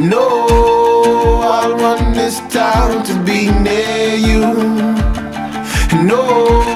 No, 0.00 1.40
I'll 1.42 1.76
run 1.76 2.12
this 2.12 2.40
town 2.52 3.04
to 3.04 3.14
be 3.24 3.50
near 3.50 4.16
you. 4.16 4.40
No 6.02 6.73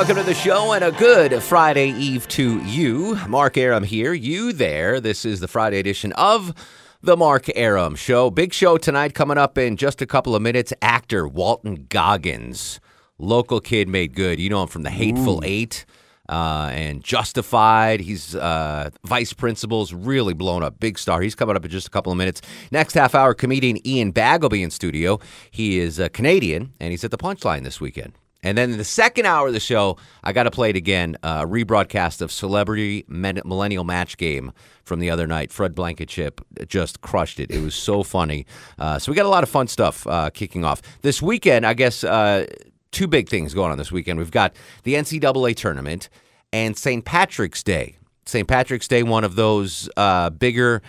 Welcome 0.00 0.16
to 0.16 0.22
the 0.22 0.32
show 0.32 0.72
and 0.72 0.82
a 0.82 0.92
good 0.92 1.42
Friday 1.42 1.90
Eve 1.90 2.26
to 2.28 2.58
you. 2.62 3.18
Mark 3.28 3.58
Arum 3.58 3.84
here, 3.84 4.14
you 4.14 4.50
there. 4.50 4.98
This 4.98 5.26
is 5.26 5.40
the 5.40 5.46
Friday 5.46 5.78
edition 5.78 6.14
of 6.14 6.54
the 7.02 7.18
Mark 7.18 7.50
Arum 7.54 7.96
Show. 7.96 8.30
Big 8.30 8.54
show 8.54 8.78
tonight 8.78 9.12
coming 9.12 9.36
up 9.36 9.58
in 9.58 9.76
just 9.76 10.00
a 10.00 10.06
couple 10.06 10.34
of 10.34 10.40
minutes. 10.40 10.72
Actor 10.80 11.28
Walton 11.28 11.84
Goggins, 11.90 12.80
local 13.18 13.60
kid 13.60 13.90
made 13.90 14.14
good. 14.14 14.40
You 14.40 14.48
know 14.48 14.62
him 14.62 14.68
from 14.68 14.84
The 14.84 14.90
Hateful 14.90 15.42
Eight. 15.44 15.84
Uh, 16.30 16.70
and 16.72 17.04
Justified. 17.04 18.00
He's 18.00 18.34
uh, 18.34 18.88
vice 19.04 19.34
principal's 19.34 19.92
really 19.92 20.32
blown 20.32 20.62
up. 20.62 20.80
Big 20.80 20.98
star. 20.98 21.20
He's 21.20 21.34
coming 21.34 21.56
up 21.56 21.64
in 21.66 21.70
just 21.70 21.88
a 21.88 21.90
couple 21.90 22.10
of 22.10 22.16
minutes. 22.16 22.40
Next 22.70 22.94
half 22.94 23.14
hour, 23.14 23.34
comedian 23.34 23.86
Ian 23.86 24.12
Bagg 24.12 24.40
will 24.40 24.48
be 24.48 24.62
in 24.62 24.70
studio. 24.70 25.20
He 25.50 25.78
is 25.78 25.98
a 25.98 26.08
Canadian 26.08 26.72
and 26.80 26.90
he's 26.90 27.04
at 27.04 27.10
the 27.10 27.18
Punchline 27.18 27.64
this 27.64 27.82
weekend. 27.82 28.14
And 28.42 28.56
then 28.56 28.70
in 28.70 28.78
the 28.78 28.84
second 28.84 29.26
hour 29.26 29.48
of 29.48 29.52
the 29.52 29.60
show, 29.60 29.96
I 30.24 30.32
got 30.32 30.44
to 30.44 30.50
play 30.50 30.70
it 30.70 30.76
again. 30.76 31.16
A 31.22 31.46
rebroadcast 31.46 32.22
of 32.22 32.32
Celebrity 32.32 33.04
Millennial 33.08 33.84
Match 33.84 34.16
Game 34.16 34.52
from 34.82 35.00
the 35.00 35.10
other 35.10 35.26
night. 35.26 35.52
Fred 35.52 35.74
Blankenship 35.74 36.40
just 36.66 37.00
crushed 37.00 37.38
it. 37.38 37.50
It 37.50 37.60
was 37.60 37.74
so 37.74 38.02
funny. 38.02 38.46
Uh, 38.78 38.98
so 38.98 39.12
we 39.12 39.16
got 39.16 39.26
a 39.26 39.30
lot 39.30 39.42
of 39.42 39.50
fun 39.50 39.68
stuff 39.68 40.06
uh, 40.06 40.30
kicking 40.30 40.64
off 40.64 40.80
this 41.02 41.20
weekend. 41.20 41.66
I 41.66 41.74
guess 41.74 42.02
uh, 42.02 42.46
two 42.90 43.06
big 43.06 43.28
things 43.28 43.54
going 43.54 43.70
on 43.70 43.78
this 43.78 43.92
weekend. 43.92 44.18
We've 44.18 44.30
got 44.30 44.54
the 44.84 44.94
NCAA 44.94 45.54
tournament 45.56 46.08
and 46.52 46.76
St. 46.76 47.04
Patrick's 47.04 47.62
Day. 47.62 47.96
St. 48.26 48.46
Patrick's 48.46 48.88
Day, 48.88 49.02
one 49.02 49.24
of 49.24 49.34
those 49.34 49.88
uh, 49.96 50.30
bigger 50.30 50.82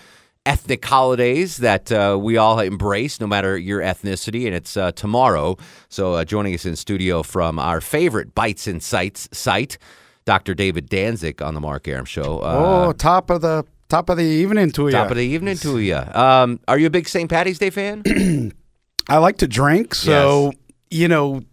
ethnic 0.46 0.84
holidays 0.84 1.58
that 1.58 1.92
uh, 1.92 2.18
we 2.20 2.38
all 2.38 2.60
embrace, 2.60 3.20
no 3.20 3.28
matter 3.28 3.58
your 3.58 3.82
ethnicity, 3.82 4.46
and 4.46 4.56
it's 4.56 4.76
uh, 4.76 4.92
tomorrow. 4.94 5.58
So, 5.90 6.14
uh, 6.14 6.26
joining 6.26 6.54
us 6.54 6.66
in 6.66 6.76
studio 6.76 7.24
from 7.24 7.60
our 7.60 7.82
favorite 7.82 8.34
Bites 8.34 8.68
and 8.68 8.82
Sights 8.82 9.30
site, 9.32 9.78
Dr. 10.26 10.54
David 10.54 10.90
Danzig 10.90 11.42
on 11.42 11.54
the 11.54 11.62
Mark 11.62 11.88
Arum 11.88 12.06
Show. 12.06 12.40
Uh, 12.40 12.86
oh, 12.88 12.94
top 12.94 13.30
of 13.30 13.42
the 13.42 13.66
top 13.90 14.10
of 14.10 14.18
the 14.18 14.24
evening 14.24 14.72
to 14.72 14.86
you. 14.86 14.92
Top 14.92 15.12
of 15.12 15.18
the 15.18 15.26
evening 15.26 15.58
to 15.58 15.80
you. 15.80 15.96
Um, 15.96 16.60
are 16.68 16.78
you 16.78 16.88
a 16.88 16.92
big 16.92 17.08
St. 17.08 17.30
Patty's 17.30 17.60
Day 17.60 17.70
fan? 17.70 18.04
I 19.10 19.18
like 19.18 19.38
to 19.40 19.48
drink, 19.48 19.94
so 19.96 20.54
you 20.90 21.08
know, 21.08 21.44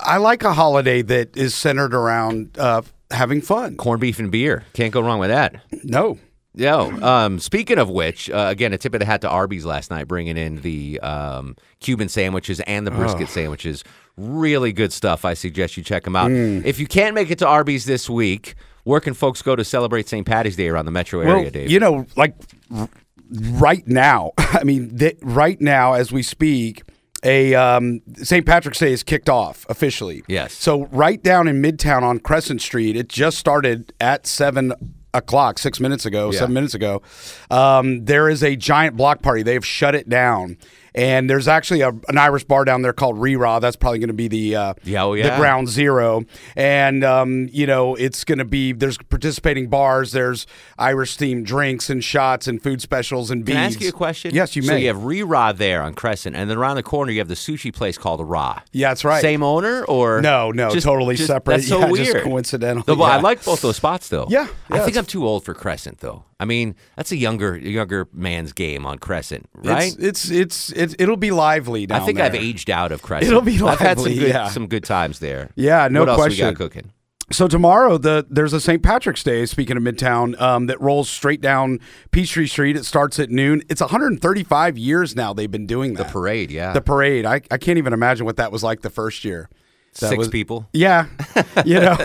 I 0.00 0.18
like 0.18 0.42
a 0.42 0.52
holiday 0.52 1.02
that 1.02 1.36
is 1.36 1.54
centered 1.54 1.94
around 1.94 2.56
uh, 2.58 2.82
having 3.10 3.40
fun. 3.40 3.76
Corned 3.76 4.00
beef 4.00 4.18
and 4.18 4.30
beer. 4.30 4.64
Can't 4.72 4.92
go 4.92 5.00
wrong 5.00 5.18
with 5.18 5.30
that. 5.30 5.62
No, 5.84 6.18
Yeah. 6.54 6.82
Um, 7.02 7.38
speaking 7.38 7.78
of 7.78 7.88
which, 7.88 8.28
uh, 8.30 8.46
again, 8.48 8.72
a 8.72 8.78
tip 8.78 8.92
of 8.94 9.00
the 9.00 9.06
hat 9.06 9.22
to 9.22 9.28
Arby's 9.28 9.64
last 9.64 9.90
night, 9.90 10.06
bringing 10.06 10.36
in 10.36 10.56
the 10.60 11.00
um, 11.00 11.56
Cuban 11.80 12.08
sandwiches 12.08 12.60
and 12.60 12.86
the 12.86 12.90
brisket 12.90 13.28
sandwiches. 13.28 13.84
Really 14.18 14.72
good 14.72 14.92
stuff. 14.92 15.24
I 15.24 15.34
suggest 15.34 15.76
you 15.76 15.82
check 15.82 16.04
them 16.04 16.14
out. 16.14 16.30
If 16.30 16.78
you 16.78 16.86
can't 16.86 17.14
make 17.14 17.30
it 17.30 17.38
to 17.38 17.46
Arby's 17.46 17.86
this 17.86 18.10
week, 18.10 18.54
where 18.84 19.00
can 19.00 19.14
folks 19.14 19.40
go 19.40 19.56
to 19.56 19.64
celebrate 19.64 20.08
St. 20.08 20.26
Patty's 20.26 20.56
Day 20.56 20.68
around 20.68 20.84
the 20.84 20.90
metro 20.90 21.20
area, 21.20 21.42
well, 21.42 21.50
Dave? 21.50 21.70
you 21.70 21.80
know, 21.80 22.06
like 22.16 22.34
r- 22.74 22.88
right 23.30 23.86
now. 23.88 24.32
I 24.38 24.64
mean, 24.64 24.98
th- 24.98 25.18
right 25.22 25.60
now 25.60 25.94
as 25.94 26.12
we 26.12 26.22
speak. 26.22 26.82
A 27.24 27.54
um, 27.54 28.00
St. 28.16 28.44
Patrick's 28.44 28.80
Day 28.80 28.92
is 28.92 29.04
kicked 29.04 29.28
off 29.28 29.64
officially. 29.68 30.24
Yes. 30.26 30.54
So 30.54 30.86
right 30.86 31.22
down 31.22 31.46
in 31.46 31.62
Midtown 31.62 32.02
on 32.02 32.18
Crescent 32.18 32.60
Street, 32.60 32.96
it 32.96 33.08
just 33.08 33.38
started 33.38 33.92
at 34.00 34.26
seven 34.26 34.72
o'clock, 35.14 35.58
six 35.58 35.78
minutes 35.80 36.06
ago, 36.06 36.30
Yeah. 36.30 36.38
seven 36.40 36.54
minutes 36.54 36.74
ago. 36.74 37.02
Um, 37.50 38.04
there 38.04 38.28
is 38.28 38.42
a 38.42 38.56
giant 38.56 38.96
block 38.96 39.22
party. 39.22 39.42
They 39.42 39.54
have 39.54 39.66
shut 39.66 39.94
it 39.94 40.08
down, 40.08 40.56
and 40.94 41.28
there's 41.28 41.48
actually 41.48 41.80
a, 41.80 41.88
an 42.08 42.18
Irish 42.18 42.44
bar 42.44 42.64
down 42.64 42.82
there 42.82 42.92
called 42.92 43.18
Ri 43.18 43.36
Ra. 43.36 43.58
That's 43.58 43.76
probably 43.76 43.98
going 43.98 44.08
to 44.08 44.14
be 44.14 44.28
the 44.28 44.56
uh, 44.56 44.74
Yeah, 44.84 45.04
oh, 45.04 45.14
the 45.16 45.22
ground 45.36 45.68
zero, 45.68 46.24
and 46.56 47.04
um, 47.04 47.48
you 47.52 47.66
know 47.66 47.94
it's 47.94 48.24
going 48.24 48.38
to 48.38 48.44
be 48.44 48.72
there's 48.72 48.98
participating 48.98 49.68
bars, 49.68 50.12
there's 50.12 50.46
Irish 50.78 51.16
themed 51.16 51.44
drinks 51.44 51.90
and 51.90 52.02
shots 52.02 52.46
and 52.46 52.62
food 52.62 52.80
specials 52.82 53.30
and 53.30 53.44
beads. 53.44 53.54
Can 53.56 53.62
I 53.62 53.66
ask 53.66 53.80
you 53.80 53.88
a 53.88 53.92
question? 53.92 54.34
Yes, 54.34 54.56
you 54.56 54.62
may. 54.62 54.68
So 54.68 54.76
you 54.76 54.86
have 54.88 55.04
Ri 55.04 55.22
Ra 55.22 55.52
there 55.52 55.82
on 55.82 55.94
Crescent, 55.94 56.36
and 56.36 56.50
then 56.50 56.58
around 56.58 56.76
the 56.76 56.82
corner 56.82 57.12
you 57.12 57.18
have 57.20 57.28
the 57.28 57.34
sushi 57.34 57.72
place 57.72 57.96
called 57.98 58.20
Ra. 58.20 58.60
Yeah, 58.72 58.88
that's 58.88 59.04
right. 59.04 59.22
Same 59.22 59.42
owner 59.42 59.84
or 59.84 60.20
No, 60.20 60.50
no, 60.50 60.70
Just- 60.70 60.84
totally 60.86 61.16
just- 61.16 61.28
separate. 61.28 61.56
That's 61.56 61.68
so 61.68 61.80
Yeah, 61.80 61.88
just 61.96 62.12
weird. 62.12 62.24
coincidental, 62.24 62.82
Though, 62.84 62.94
well, 62.94 63.10
I 63.10 63.18
like 63.20 63.44
both 63.44 63.62
those 63.62 63.76
spots 63.76 64.08
though. 64.08 64.26
Yeah, 64.28 64.46
I 64.70 64.80
think 64.80 64.96
I'm 64.96 65.06
too 65.06 65.26
old 65.26 65.44
for 65.44 65.54
Crescent 65.54 65.98
though. 66.00 66.24
I 66.42 66.44
mean, 66.44 66.74
that's 66.96 67.12
a 67.12 67.16
younger 67.16 67.56
younger 67.56 68.08
man's 68.12 68.52
game 68.52 68.84
on 68.84 68.98
Crescent, 68.98 69.48
right? 69.54 69.94
It's 69.96 70.28
it's, 70.28 70.72
it's 70.72 70.92
it, 70.92 71.00
it'll 71.00 71.16
be 71.16 71.30
lively 71.30 71.86
down 71.86 72.02
I 72.02 72.04
think 72.04 72.18
there. 72.18 72.26
I've 72.26 72.34
aged 72.34 72.68
out 72.68 72.90
of 72.90 73.00
Crescent. 73.00 73.30
It'll 73.30 73.42
be 73.42 73.58
lively. 73.58 73.70
I've 73.70 73.78
had 73.78 74.00
some 74.00 74.12
good 74.12 74.28
yeah. 74.28 74.48
some 74.48 74.66
good 74.66 74.82
times 74.82 75.20
there. 75.20 75.50
Yeah, 75.54 75.86
no 75.86 76.00
what 76.00 76.08
else 76.08 76.18
question. 76.18 76.46
we 76.46 76.52
got 76.52 76.58
cooking? 76.58 76.90
So 77.30 77.46
tomorrow, 77.46 77.96
the 77.96 78.26
there's 78.28 78.52
a 78.52 78.60
St. 78.60 78.82
Patrick's 78.82 79.22
Day. 79.22 79.46
Speaking 79.46 79.76
of 79.76 79.84
Midtown, 79.84 80.38
um, 80.40 80.66
that 80.66 80.80
rolls 80.80 81.08
straight 81.08 81.40
down 81.40 81.78
Peachtree 82.10 82.48
Street. 82.48 82.76
It 82.76 82.86
starts 82.86 83.20
at 83.20 83.30
noon. 83.30 83.62
It's 83.68 83.80
135 83.80 84.76
years 84.76 85.14
now 85.14 85.32
they've 85.32 85.48
been 85.48 85.68
doing 85.68 85.94
that. 85.94 86.08
The 86.08 86.12
parade, 86.12 86.50
yeah. 86.50 86.72
The 86.72 86.82
parade. 86.82 87.24
I, 87.24 87.40
I 87.52 87.58
can't 87.58 87.78
even 87.78 87.92
imagine 87.92 88.26
what 88.26 88.36
that 88.38 88.50
was 88.50 88.64
like 88.64 88.80
the 88.80 88.90
first 88.90 89.24
year. 89.24 89.48
Six 89.92 90.16
was- 90.16 90.28
people. 90.28 90.68
Yeah, 90.72 91.06
you 91.66 91.78
know, 91.80 91.96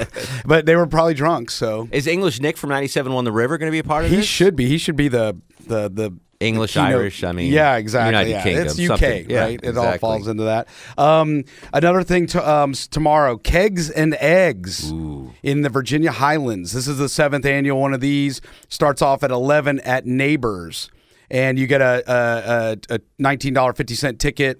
but 0.45 0.65
they 0.65 0.75
were 0.75 0.87
probably 0.87 1.13
drunk. 1.13 1.49
So 1.51 1.87
Is 1.91 2.05
English 2.07 2.39
Nick 2.41 2.57
from 2.57 2.69
97 2.69 3.11
One 3.13 3.23
the 3.25 3.31
River 3.31 3.57
going 3.57 3.67
to 3.69 3.71
be 3.71 3.79
a 3.79 3.83
part 3.83 4.03
of 4.03 4.09
this? 4.11 4.15
he 4.15 4.21
this? 4.21 4.27
should 4.27 4.55
be. 4.55 4.67
He 4.67 4.77
should 4.77 4.95
be 4.97 5.07
the 5.07 5.37
the 5.65 5.89
the 5.89 6.13
English, 6.39 6.73
keynote- 6.73 6.89
Irish. 6.91 7.23
I 7.23 7.31
mean, 7.31 7.51
yeah, 7.51 7.77
exactly. 7.77 8.09
United 8.09 8.29
yeah. 8.29 8.43
Kingdom. 8.43 8.65
It's 8.67 8.79
UK, 8.79 8.87
something. 8.87 9.29
Yeah, 9.29 9.39
right? 9.41 9.59
It 9.63 9.75
all 9.77 9.97
falls 9.97 10.27
into 10.27 10.43
that. 10.43 10.67
Um, 10.97 11.45
another 11.73 12.03
thing 12.03 12.27
to, 12.27 12.47
um, 12.47 12.73
tomorrow: 12.73 13.37
kegs 13.37 13.89
and 13.89 14.13
eggs 14.19 14.91
in 14.91 15.61
the 15.61 15.69
Virginia 15.69 16.11
Highlands. 16.11 16.73
This 16.73 16.87
is 16.87 16.97
the 16.99 17.09
seventh 17.09 17.45
annual 17.45 17.79
one 17.81 17.93
of 17.93 18.01
these. 18.01 18.39
Starts 18.67 19.01
off 19.01 19.23
at 19.23 19.31
eleven 19.31 19.79
at 19.79 20.05
Neighbors, 20.05 20.91
and 21.31 21.57
you 21.57 21.65
get 21.65 21.81
a 21.81 22.03
a, 22.05 22.77
a, 22.91 22.95
a 22.95 22.99
nineteen 23.17 23.53
dollar 23.53 23.73
fifty 23.73 23.95
cent 23.95 24.19
ticket. 24.19 24.59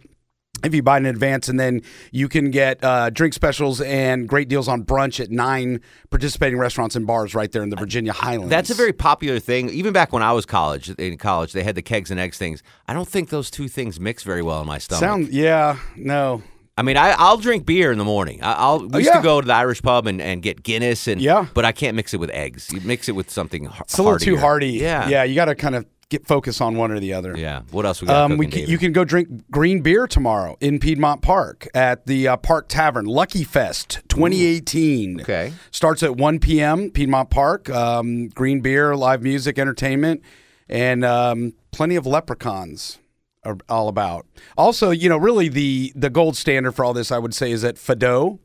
If 0.64 0.74
you 0.74 0.82
buy 0.82 0.98
in 0.98 1.06
advance, 1.06 1.50
and 1.50 1.60
then 1.60 1.82
you 2.12 2.28
can 2.28 2.50
get 2.52 2.84
uh, 2.84 3.10
drink 3.12 3.34
specials 3.34 3.80
and 3.80 4.28
great 4.28 4.48
deals 4.50 4.68
on 4.68 4.84
brunch 4.84 5.20
at 5.20 5.30
nine 5.30 5.82
participating 6.10 6.58
restaurants 6.58 6.96
and 6.96 7.06
bars 7.06 7.36
right 7.36 7.52
there 7.52 7.62
in 7.64 7.70
the 7.70 7.76
Virginia 7.76 8.12
Highlands. 8.12 8.50
That's 8.50 8.70
a 8.72 8.74
very 8.74 8.94
popular 8.94 9.40
thing. 9.40 9.70
Even 9.70 9.94
back 9.94 10.12
when 10.12 10.24
I 10.24 10.32
was 10.34 10.46
college 10.46 10.90
in 10.90 11.18
college, 11.18 11.54
they 11.54 11.64
had 11.64 11.76
the 11.76 11.82
kegs 11.84 12.10
and 12.12 12.20
eggs 12.20 12.38
things. 12.38 12.64
I 12.88 12.94
don't 12.94 13.08
think 13.08 13.30
those 13.30 13.52
two 13.52 13.68
things 13.68 14.00
mix 14.00 14.24
very 14.24 14.42
well 14.42 14.60
in 14.62 14.68
my 14.68 14.80
stomach. 14.80 15.00
sound. 15.02 15.28
Yeah, 15.30 15.78
no, 15.96 16.42
I 16.76 16.82
mean, 16.82 16.98
I, 16.98 17.12
I'll 17.12 17.38
drink 17.38 17.66
beer 17.66 17.92
in 17.92 17.98
the 17.98 18.04
morning. 18.06 18.42
I, 18.42 18.54
I'll 18.54 18.80
we 18.80 18.84
used 19.00 19.10
Oh, 19.10 19.14
yeah. 19.14 19.18
to 19.18 19.24
go 19.24 19.42
to 19.42 19.48
the 19.48 19.54
Irish 19.54 19.82
pub 19.82 20.08
and, 20.08 20.20
and 20.22 20.42
get 20.42 20.64
Guinness 20.64 21.08
and 21.08 21.22
Yeah. 21.22 21.46
but 21.54 21.66
I 21.66 21.72
can't 21.72 21.96
mix 21.96 22.14
it 22.14 22.20
with 22.20 22.30
eggs. 22.32 22.72
You 22.72 22.82
mix 22.82 23.08
it 23.10 23.14
with 23.14 23.30
something. 23.30 23.70
It's 23.82 23.98
a 23.98 24.04
little 24.04 24.20
too 24.20 24.38
hearty. 24.38 24.70
Yeah, 24.72 25.08
yeah. 25.08 25.24
You 25.24 25.36
got 25.36 25.46
to 25.46 25.56
kind 25.56 25.76
of 25.76 25.86
get 26.10 26.26
focus 26.26 26.62
on 26.62 26.78
one 26.78 26.92
or 26.92 27.00
the 27.00 27.14
other. 27.14 27.38
yeah. 27.38 27.62
What 27.72 27.86
else 27.86 28.02
we 28.02 28.08
got? 28.08 28.32
Um, 28.32 28.38
we 28.38 28.48
can, 28.48 28.68
you 28.70 28.78
can 28.78 28.94
go 28.94 29.04
drink 29.04 29.50
green 29.52 29.82
beer 29.82 30.08
tomorrow 30.08 30.58
in 30.62 30.80
Piedmont 30.80 31.22
Park 31.22 31.68
at 31.74 32.06
the 32.06 32.28
uh, 32.30 32.38
Park 32.38 32.68
Tavern 32.70 33.06
Lucky 33.06 33.44
Fest 33.44 34.00
2018. 34.10 35.22
Okay. 35.22 35.54
starts 35.72 36.04
at 36.04 36.16
1 36.16 36.40
p.m. 36.40 36.90
Piedmont 36.92 37.30
Park. 37.30 37.70
Um, 37.70 38.30
green 38.30 38.62
beer, 38.62 38.96
live 38.96 39.22
music, 39.22 39.60
entertainment, 39.60 40.22
and 40.70 41.04
um, 41.04 41.54
plenty 41.72 41.96
of 41.96 42.06
leprechauns 42.06 43.00
are 43.44 43.58
all 43.70 43.88
about. 43.88 44.26
Also, 44.58 44.92
you 44.92 45.10
know, 45.10 45.18
really 45.18 45.50
the 45.50 45.92
the 45.96 46.10
gold 46.10 46.36
standard 46.38 46.72
for 46.74 46.86
all 46.86 46.94
this, 46.94 47.12
I 47.12 47.18
would 47.18 47.34
say, 47.34 47.52
is 47.52 47.64
at 47.64 47.76
Fado 47.76 48.40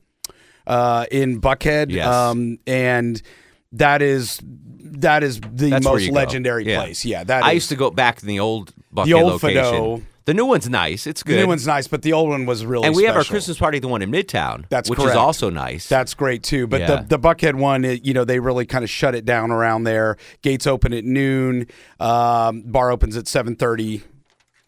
uh, 0.67 1.07
in 1.11 1.41
Buckhead. 1.41 1.91
Yes. 1.91 2.07
Um, 2.07 2.59
and 2.67 3.23
that 3.73 4.03
is 4.03 4.41
that 4.85 5.23
is 5.23 5.41
the 5.41 5.71
That's 5.71 5.85
most 5.85 6.09
legendary 6.11 6.65
Yeah. 6.67 6.81
place. 6.83 7.05
Yeah, 7.05 7.25
that 7.25 7.45
I 7.45 7.51
is- 7.51 7.55
used 7.55 7.69
to 7.71 7.77
go 7.77 7.91
back 7.91 8.21
in 8.23 8.29
the 8.29 8.41
old 8.41 8.73
Buckhead 8.95 9.05
The 9.07 9.15
old 9.15 9.33
location. 9.33 9.65
Fado. 9.65 10.03
The 10.25 10.35
new 10.35 10.45
one's 10.47 10.69
nice. 10.69 11.09
It's 11.09 11.25
good. 11.25 11.33
The 11.37 11.41
new 11.41 11.49
one's 11.49 11.67
nice, 11.67 11.89
but 11.89 12.03
the 12.03 12.13
old 12.13 12.29
one 12.29 12.47
was 12.47 12.65
really. 12.65 12.87
and 12.87 12.95
we 12.95 13.03
have 13.05 13.17
our. 13.17 13.25
Christmas 13.25 13.59
party, 13.59 13.81
the 13.81 13.89
one 13.89 14.03
in 14.03 14.11
Midtown. 14.13 14.67
That's 14.69 14.89
which 14.89 14.99
correct. 15.01 15.11
is 15.13 15.17
also 15.17 15.51
nice. 15.51 15.89
That's 15.89 16.15
great 16.15 16.45
too. 16.45 16.69
But 16.69 16.81
Yeah. 16.83 16.87
the 17.03 17.17
the 17.17 17.19
Buckhead 17.19 17.55
one, 17.55 17.85
it, 17.85 18.05
you 18.05 18.15
know, 18.15 18.25
they 18.25 18.39
really 18.39 18.65
kind 18.65 18.85
of 18.85 18.91
shut 18.91 19.17
it 19.17 19.25
down 19.25 19.51
around 19.51 19.83
there. 19.83 20.17
Gates 20.43 20.65
open 20.69 20.93
at 20.93 21.05
noon. 21.05 21.67
Um, 21.99 22.63
bar 22.67 22.93
opens 22.93 23.17
at 23.17 23.27
seven 23.27 23.57
thirty. 23.57 24.03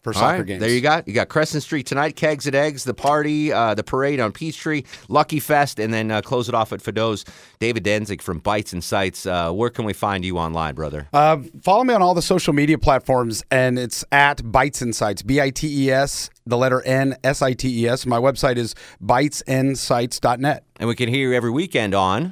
For 0.05 0.13
soccer 0.13 0.37
right, 0.37 0.45
games. 0.45 0.59
There 0.59 0.69
you 0.69 0.81
got. 0.81 1.07
You 1.07 1.15
got 1.15 1.29
Crescent 1.29 1.63
Street 1.63 1.87
tonight, 1.87 2.15
Kegs 2.15 2.45
and 2.45 2.55
Eggs, 2.55 2.83
the 2.83 2.93
party, 2.93 3.51
uh, 3.51 3.73
the 3.73 3.83
parade 3.83 4.19
on 4.19 4.31
Peachtree, 4.31 4.83
Lucky 5.09 5.39
Fest, 5.39 5.79
and 5.79 5.91
then 5.91 6.11
uh, 6.11 6.21
close 6.21 6.47
it 6.47 6.53
off 6.53 6.71
at 6.71 6.79
Fado's. 6.79 7.25
David 7.57 7.81
Danzig 7.81 8.21
from 8.21 8.37
Bites 8.37 8.71
and 8.71 8.83
Sights. 8.83 9.25
Uh, 9.25 9.51
where 9.51 9.71
can 9.71 9.83
we 9.83 9.93
find 9.93 10.23
you 10.23 10.37
online, 10.37 10.75
brother? 10.75 11.07
Uh, 11.11 11.37
follow 11.63 11.83
me 11.83 11.95
on 11.95 12.03
all 12.03 12.13
the 12.13 12.21
social 12.21 12.53
media 12.53 12.77
platforms, 12.77 13.43
and 13.49 13.79
it's 13.79 14.05
at 14.11 14.51
Bites 14.51 14.83
Insights, 14.83 15.23
B 15.23 15.41
I 15.41 15.49
T 15.49 15.87
E 15.87 15.89
S, 15.89 16.29
the 16.45 16.55
letter 16.55 16.83
N, 16.83 17.15
S 17.23 17.41
I 17.41 17.53
T 17.53 17.81
E 17.83 17.87
S. 17.87 18.05
My 18.05 18.19
website 18.19 18.57
is 18.57 18.75
bitesandsights.net. 19.03 20.65
And 20.79 20.87
we 20.87 20.93
can 20.93 21.09
hear 21.09 21.29
you 21.29 21.35
every 21.35 21.49
weekend 21.49 21.95
on. 21.95 22.29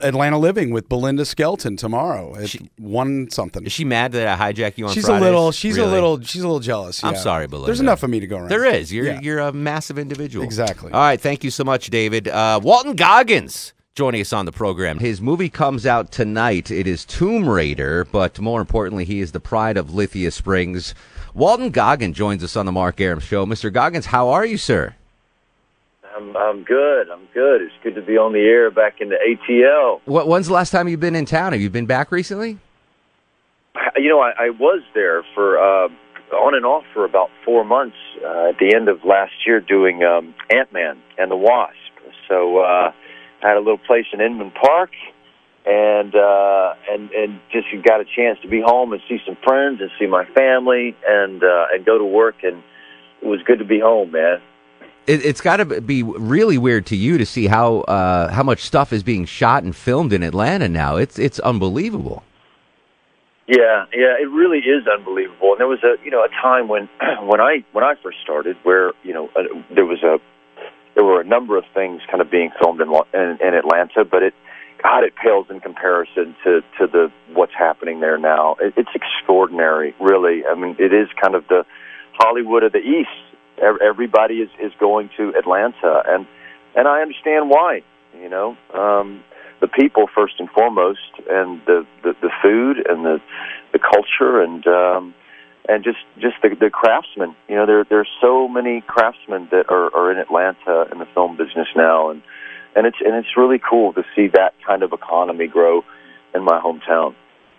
Atlanta 0.00 0.38
Living 0.38 0.70
with 0.70 0.88
Belinda 0.88 1.24
Skelton 1.24 1.76
tomorrow 1.76 2.36
at 2.36 2.54
one 2.78 3.28
something. 3.30 3.64
Is 3.66 3.72
she 3.72 3.84
mad 3.84 4.12
that 4.12 4.40
I 4.40 4.52
hijack 4.52 4.78
you 4.78 4.86
on 4.86 4.92
She's 4.94 5.04
Fridays? 5.06 5.22
a 5.22 5.24
little. 5.24 5.52
She's 5.52 5.76
Really? 5.76 5.88
a 5.88 5.92
little. 5.92 6.20
She's 6.20 6.42
a 6.42 6.46
little 6.46 6.60
jealous. 6.60 7.02
I'm 7.02 7.16
sorry, 7.16 7.46
Belinda. 7.46 7.66
There's 7.66 7.80
enough 7.80 8.02
of 8.02 8.10
me 8.10 8.20
to 8.20 8.26
go 8.26 8.36
around. 8.38 8.48
There 8.50 8.64
is. 8.64 8.92
You're 8.92 9.06
Yeah. 9.06 9.20
you're 9.20 9.38
a 9.40 9.52
massive 9.52 9.98
individual. 9.98 10.44
Exactly. 10.44 10.92
All 10.92 11.00
right. 11.00 11.20
Thank 11.20 11.44
you 11.44 11.50
so 11.50 11.64
much, 11.64 11.90
David. 11.90 12.28
Uh, 12.28 12.60
Walton 12.62 12.94
Goggins 12.94 13.72
joining 13.94 14.20
us 14.20 14.32
on 14.32 14.44
the 14.44 14.52
program. 14.52 14.98
His 14.98 15.20
movie 15.20 15.48
comes 15.48 15.86
out 15.86 16.10
tonight. 16.10 16.70
It 16.70 16.86
is 16.86 17.04
Tomb 17.04 17.48
Raider, 17.48 18.04
but 18.10 18.40
more 18.40 18.60
importantly, 18.60 19.04
he 19.04 19.20
is 19.20 19.32
the 19.32 19.40
pride 19.40 19.76
of 19.76 19.94
Lithia 19.94 20.30
Springs. 20.30 20.94
Walton 21.32 21.70
Goggins 21.70 22.16
joins 22.16 22.42
us 22.44 22.56
on 22.56 22.66
the 22.66 22.72
Mark 22.72 23.00
Arum 23.00 23.20
Show. 23.20 23.44
Mr. 23.46 23.72
Goggins, 23.72 24.06
how 24.06 24.28
are 24.30 24.44
you, 24.46 24.56
sir? 24.56 24.94
I'm 26.14 26.36
I'm 26.36 26.62
good. 26.62 27.10
I'm 27.10 27.26
good. 27.34 27.62
It's 27.62 27.74
good 27.82 27.94
to 27.96 28.02
be 28.02 28.16
on 28.16 28.32
the 28.32 28.40
air 28.40 28.70
back 28.70 29.00
in 29.00 29.08
the 29.08 29.16
ATL. 29.16 30.00
What, 30.04 30.28
when's 30.28 30.46
the 30.46 30.52
last 30.52 30.70
time 30.70 30.88
you've 30.88 31.00
been 31.00 31.16
in 31.16 31.24
town? 31.24 31.52
Have 31.52 31.60
you 31.60 31.70
been 31.70 31.86
back 31.86 32.12
recently? 32.12 32.58
You 33.96 34.08
know, 34.08 34.20
I, 34.20 34.46
I 34.46 34.50
was 34.50 34.82
there 34.94 35.24
for 35.34 35.58
uh, 35.58 35.88
on 36.32 36.54
and 36.54 36.64
off 36.64 36.84
for 36.92 37.04
about 37.04 37.30
four 37.44 37.64
months 37.64 37.96
uh, 38.24 38.50
at 38.50 38.58
the 38.58 38.72
end 38.74 38.88
of 38.88 39.04
last 39.04 39.32
year 39.46 39.60
doing 39.60 40.04
um, 40.04 40.34
Ant 40.50 40.72
Man 40.72 41.00
and 41.18 41.30
the 41.30 41.36
Wasp. 41.36 41.74
So 42.28 42.58
uh, 42.58 42.92
I 43.42 43.48
had 43.48 43.56
a 43.56 43.60
little 43.60 43.78
place 43.78 44.06
in 44.12 44.20
Inman 44.20 44.52
Park, 44.52 44.90
and 45.66 46.14
uh, 46.14 46.74
and 46.90 47.10
and 47.10 47.40
just 47.50 47.66
got 47.84 48.00
a 48.00 48.04
chance 48.04 48.38
to 48.42 48.48
be 48.48 48.62
home 48.64 48.92
and 48.92 49.02
see 49.08 49.18
some 49.26 49.36
friends 49.42 49.80
and 49.80 49.90
see 49.98 50.06
my 50.06 50.24
family 50.26 50.96
and 51.06 51.42
uh, 51.42 51.66
and 51.72 51.84
go 51.84 51.98
to 51.98 52.04
work. 52.04 52.36
And 52.44 52.62
it 53.20 53.26
was 53.26 53.40
good 53.42 53.58
to 53.58 53.64
be 53.64 53.80
home, 53.80 54.12
man. 54.12 54.40
It, 55.06 55.24
it's 55.24 55.40
got 55.40 55.58
to 55.58 55.80
be 55.80 56.02
really 56.02 56.58
weird 56.58 56.86
to 56.86 56.96
you 56.96 57.18
to 57.18 57.26
see 57.26 57.46
how 57.46 57.80
uh, 57.80 58.32
how 58.32 58.42
much 58.42 58.60
stuff 58.60 58.92
is 58.92 59.02
being 59.02 59.24
shot 59.24 59.62
and 59.62 59.74
filmed 59.74 60.12
in 60.12 60.22
Atlanta 60.22 60.68
now. 60.68 60.96
It's 60.96 61.18
it's 61.18 61.38
unbelievable. 61.40 62.22
Yeah, 63.46 63.84
yeah, 63.92 64.16
it 64.18 64.30
really 64.30 64.60
is 64.60 64.86
unbelievable. 64.86 65.52
And 65.52 65.60
there 65.60 65.68
was 65.68 65.82
a 65.84 66.02
you 66.02 66.10
know 66.10 66.24
a 66.24 66.28
time 66.28 66.68
when 66.68 66.88
when 67.22 67.40
I 67.40 67.64
when 67.72 67.84
I 67.84 67.94
first 68.02 68.18
started 68.22 68.56
where 68.62 68.92
you 69.02 69.12
know 69.12 69.28
uh, 69.36 69.42
there 69.74 69.84
was 69.84 70.02
a 70.02 70.18
there 70.94 71.04
were 71.04 71.20
a 71.20 71.24
number 71.24 71.58
of 71.58 71.64
things 71.74 72.00
kind 72.10 72.22
of 72.22 72.30
being 72.30 72.50
filmed 72.60 72.80
in 72.80 72.88
in, 73.12 73.38
in 73.46 73.54
Atlanta, 73.54 74.04
but 74.04 74.22
it 74.22 74.34
God 74.82 75.04
it 75.04 75.14
pales 75.16 75.46
in 75.50 75.60
comparison 75.60 76.34
to 76.44 76.62
to 76.78 76.86
the 76.86 77.12
what's 77.32 77.54
happening 77.54 78.00
there 78.00 78.18
now. 78.18 78.56
It, 78.60 78.74
it's 78.76 78.90
extraordinary, 78.94 79.94
really. 80.00 80.46
I 80.46 80.54
mean, 80.54 80.76
it 80.78 80.92
is 80.94 81.08
kind 81.20 81.34
of 81.34 81.46
the 81.48 81.64
Hollywood 82.14 82.62
of 82.62 82.72
the 82.72 82.78
East. 82.78 83.10
Ev- 83.62 83.80
Everybody 83.82 84.36
is 84.36 84.50
is 84.60 84.72
going 84.78 85.10
to 85.16 85.32
Atlanta, 85.36 86.02
and 86.06 86.26
and 86.74 86.88
I 86.88 87.00
understand 87.00 87.50
why. 87.50 87.82
You 88.20 88.28
know, 88.28 88.56
um, 88.72 89.24
the 89.60 89.68
people 89.68 90.06
first 90.14 90.34
and 90.38 90.48
foremost, 90.50 91.00
and 91.28 91.60
the 91.66 91.86
the, 92.02 92.14
the 92.20 92.30
food 92.42 92.84
and 92.88 93.04
the 93.04 93.20
the 93.72 93.78
culture 93.78 94.40
and 94.42 94.66
um, 94.66 95.14
and 95.68 95.82
just 95.84 95.98
just 96.18 96.36
the, 96.42 96.54
the 96.58 96.70
craftsmen. 96.70 97.34
You 97.48 97.56
know, 97.56 97.66
there 97.66 97.84
there's 97.84 98.08
so 98.20 98.48
many 98.48 98.82
craftsmen 98.86 99.48
that 99.50 99.70
are, 99.70 99.94
are 99.94 100.12
in 100.12 100.18
Atlanta 100.18 100.86
in 100.92 100.98
the 100.98 101.06
film 101.14 101.36
business 101.36 101.68
now, 101.76 102.10
and 102.10 102.22
and 102.76 102.86
it's 102.86 102.98
and 103.04 103.14
it's 103.14 103.36
really 103.36 103.58
cool 103.58 103.92
to 103.94 104.04
see 104.14 104.28
that 104.28 104.54
kind 104.66 104.82
of 104.82 104.92
economy 104.92 105.46
grow 105.46 105.84
in 106.34 106.44
my 106.44 106.60
hometown. 106.60 107.14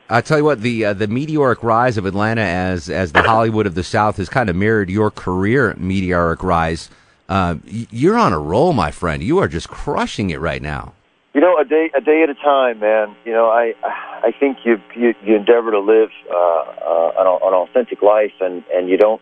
I 0.10 0.22
tell 0.22 0.38
you 0.38 0.44
what, 0.44 0.62
the 0.62 0.86
uh, 0.86 0.94
the 0.94 1.07
meteoric 1.07 1.63
rise 1.63 1.98
of 1.98 2.06
Atlanta 2.06 2.42
as 2.42 2.90
as 2.90 3.12
the 3.12 3.24
Hollywood 3.24 3.66
of 3.66 3.74
the 3.74 3.84
South 3.84 4.18
has 4.18 4.30
kind 4.30 4.50
of 4.50 4.56
mirrored 4.56 4.90
your 4.90 5.10
career 5.10 5.74
meteoric 5.78 6.44
rise. 6.44 6.90
Uh, 7.28 7.56
you're 7.66 8.18
on 8.18 8.31
a 8.31 8.40
roll, 8.40 8.74
my 8.74 8.92
friend. 8.92 9.24
You 9.24 9.40
are 9.40 9.48
just 9.48 9.68
crushing 9.68 10.30
it 10.30 10.40
right 10.40 10.62
now. 10.62 10.94
You 11.34 11.42
know, 11.42 11.57
a 11.57 11.66
day 11.66 11.90
a 11.96 12.02
day 12.02 12.22
at 12.22 12.30
a 12.30 12.36
time, 12.36 12.80
man. 12.80 13.16
You 13.25 13.31
know, 13.31 13.48
I 13.50 13.74
I 13.84 14.31
think 14.40 14.60
you 14.63 14.80
you, 14.96 15.16
you 15.24 15.36
endeavor 15.36 15.72
to 15.72 15.80
live 15.80 16.10
uh, 16.30 16.36
uh, 16.36 17.12
an, 17.18 17.28
an 17.28 17.54
authentic 17.54 18.04
life, 18.04 18.34
and 18.40 18.63
and 18.74 18.88
you 18.88 18.98
don't 18.98 19.22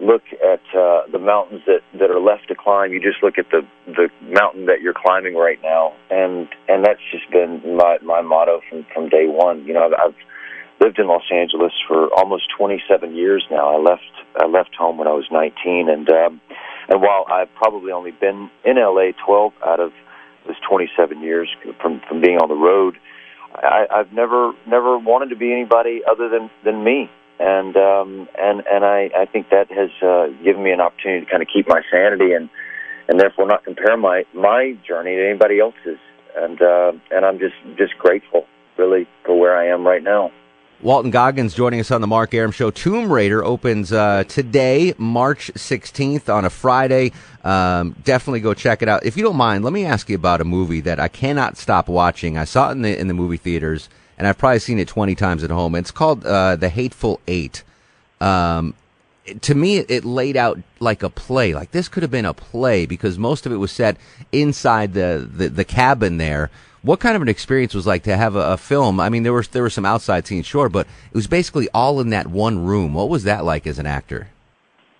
look 0.00 0.22
at 0.32 0.60
uh, 0.76 1.02
the 1.12 1.18
mountains 1.18 1.62
that 1.66 1.80
that 1.98 2.10
are 2.10 2.20
left 2.20 2.48
to 2.48 2.54
climb. 2.54 2.92
You 2.92 3.00
just 3.00 3.22
look 3.22 3.38
at 3.38 3.46
the 3.50 3.62
the 3.86 4.08
mountain 4.22 4.66
that 4.66 4.80
you're 4.80 4.94
climbing 4.94 5.34
right 5.34 5.58
now, 5.62 5.92
and 6.10 6.48
and 6.68 6.84
that's 6.84 7.00
just 7.12 7.30
been 7.30 7.76
my 7.76 7.98
my 8.02 8.20
motto 8.22 8.60
from 8.68 8.86
from 8.92 9.08
day 9.08 9.26
one. 9.26 9.64
You 9.64 9.74
know, 9.74 9.86
I've, 9.86 9.92
I've 9.92 10.14
lived 10.80 10.98
in 10.98 11.06
Los 11.06 11.28
Angeles 11.30 11.72
for 11.86 12.08
almost 12.16 12.44
27 12.56 13.14
years 13.14 13.44
now. 13.50 13.76
I 13.76 13.78
left 13.78 14.12
I 14.36 14.46
left 14.46 14.74
home 14.74 14.96
when 14.98 15.06
I 15.06 15.12
was 15.12 15.26
19, 15.30 15.88
and 15.88 16.08
um, 16.08 16.40
and 16.88 17.00
while 17.00 17.26
I've 17.30 17.52
probably 17.54 17.92
only 17.92 18.12
been 18.12 18.50
in 18.64 18.76
LA 18.76 19.12
12 19.24 19.52
out 19.64 19.80
of 19.80 19.92
this 20.46 20.56
27 20.68 21.22
years 21.22 21.48
from 21.80 22.00
from 22.08 22.20
being 22.20 22.38
on 22.38 22.48
the 22.48 22.54
road, 22.54 22.96
I, 23.54 23.86
I've 23.90 24.12
never 24.12 24.52
never 24.66 24.98
wanted 24.98 25.30
to 25.30 25.36
be 25.36 25.52
anybody 25.52 26.00
other 26.10 26.28
than 26.28 26.50
than 26.64 26.82
me, 26.82 27.10
and 27.40 27.76
um, 27.76 28.28
and 28.38 28.62
and 28.70 28.84
I 28.84 29.10
I 29.16 29.24
think 29.24 29.48
that 29.50 29.70
has 29.72 29.90
uh, 30.02 30.28
given 30.44 30.62
me 30.62 30.70
an 30.70 30.80
opportunity 30.80 31.24
to 31.24 31.30
kind 31.30 31.42
of 31.42 31.48
keep 31.52 31.66
my 31.66 31.80
sanity 31.90 32.32
and 32.32 32.50
and 33.08 33.18
therefore 33.18 33.46
not 33.46 33.64
compare 33.64 33.96
my 33.96 34.24
my 34.34 34.76
journey 34.86 35.16
to 35.16 35.26
anybody 35.26 35.58
else's, 35.58 35.98
and 36.36 36.60
uh, 36.60 36.92
and 37.10 37.24
I'm 37.24 37.38
just 37.38 37.56
just 37.76 37.96
grateful 37.98 38.46
really 38.76 39.08
for 39.24 39.38
where 39.38 39.56
I 39.56 39.66
am 39.68 39.86
right 39.86 40.02
now. 40.02 40.30
Walton 40.82 41.10
Goggins 41.10 41.52
joining 41.52 41.78
us 41.80 41.90
on 41.90 42.00
the 42.00 42.06
Mark 42.06 42.32
Arum 42.32 42.52
Show. 42.52 42.70
Tomb 42.70 43.12
Raider 43.12 43.44
opens 43.44 43.92
uh, 43.92 44.24
today, 44.24 44.94
March 44.96 45.52
16th 45.52 46.34
on 46.34 46.46
a 46.46 46.50
Friday. 46.50 47.12
Um, 47.44 47.94
definitely 48.02 48.40
go 48.40 48.54
check 48.54 48.80
it 48.80 48.88
out. 48.88 49.04
If 49.04 49.14
you 49.14 49.22
don't 49.22 49.36
mind, 49.36 49.62
let 49.62 49.74
me 49.74 49.84
ask 49.84 50.08
you 50.08 50.16
about 50.16 50.40
a 50.40 50.44
movie 50.44 50.80
that 50.80 50.98
I 50.98 51.08
cannot 51.08 51.58
stop 51.58 51.86
watching. 51.86 52.38
I 52.38 52.44
saw 52.44 52.70
it 52.70 52.72
in 52.72 52.82
the 52.82 52.98
in 52.98 53.08
the 53.08 53.14
movie 53.14 53.36
theaters, 53.36 53.90
and 54.20 54.28
I've 54.28 54.36
probably 54.36 54.58
seen 54.58 54.78
it 54.78 54.86
20 54.86 55.14
times 55.14 55.42
at 55.42 55.48
home. 55.48 55.74
It's 55.74 55.90
called 55.90 56.26
uh, 56.26 56.54
The 56.54 56.68
Hateful 56.68 57.22
Eight. 57.26 57.62
Um, 58.20 58.74
to 59.40 59.54
me, 59.54 59.78
it 59.78 60.04
laid 60.04 60.36
out 60.36 60.58
like 60.78 61.02
a 61.02 61.08
play. 61.08 61.54
Like 61.54 61.70
this 61.70 61.88
could 61.88 62.02
have 62.02 62.10
been 62.10 62.26
a 62.26 62.34
play 62.34 62.84
because 62.84 63.16
most 63.18 63.46
of 63.46 63.52
it 63.52 63.56
was 63.56 63.72
set 63.72 63.96
inside 64.30 64.92
the, 64.92 65.26
the, 65.34 65.48
the 65.48 65.64
cabin 65.64 66.18
there. 66.18 66.50
What 66.82 67.00
kind 67.00 67.16
of 67.16 67.22
an 67.22 67.30
experience 67.30 67.72
was 67.72 67.86
like 67.86 68.02
to 68.02 68.14
have 68.14 68.36
a, 68.36 68.52
a 68.52 68.56
film? 68.58 69.00
I 69.00 69.08
mean, 69.08 69.22
there 69.22 69.32
were 69.32 69.42
there 69.42 69.62
were 69.62 69.70
some 69.70 69.86
outside 69.86 70.26
scenes, 70.26 70.44
sure, 70.44 70.68
but 70.68 70.86
it 70.86 71.14
was 71.14 71.26
basically 71.26 71.70
all 71.72 71.98
in 71.98 72.10
that 72.10 72.26
one 72.26 72.62
room. 72.62 72.92
What 72.92 73.08
was 73.08 73.24
that 73.24 73.46
like 73.46 73.66
as 73.66 73.78
an 73.78 73.86
actor? 73.86 74.28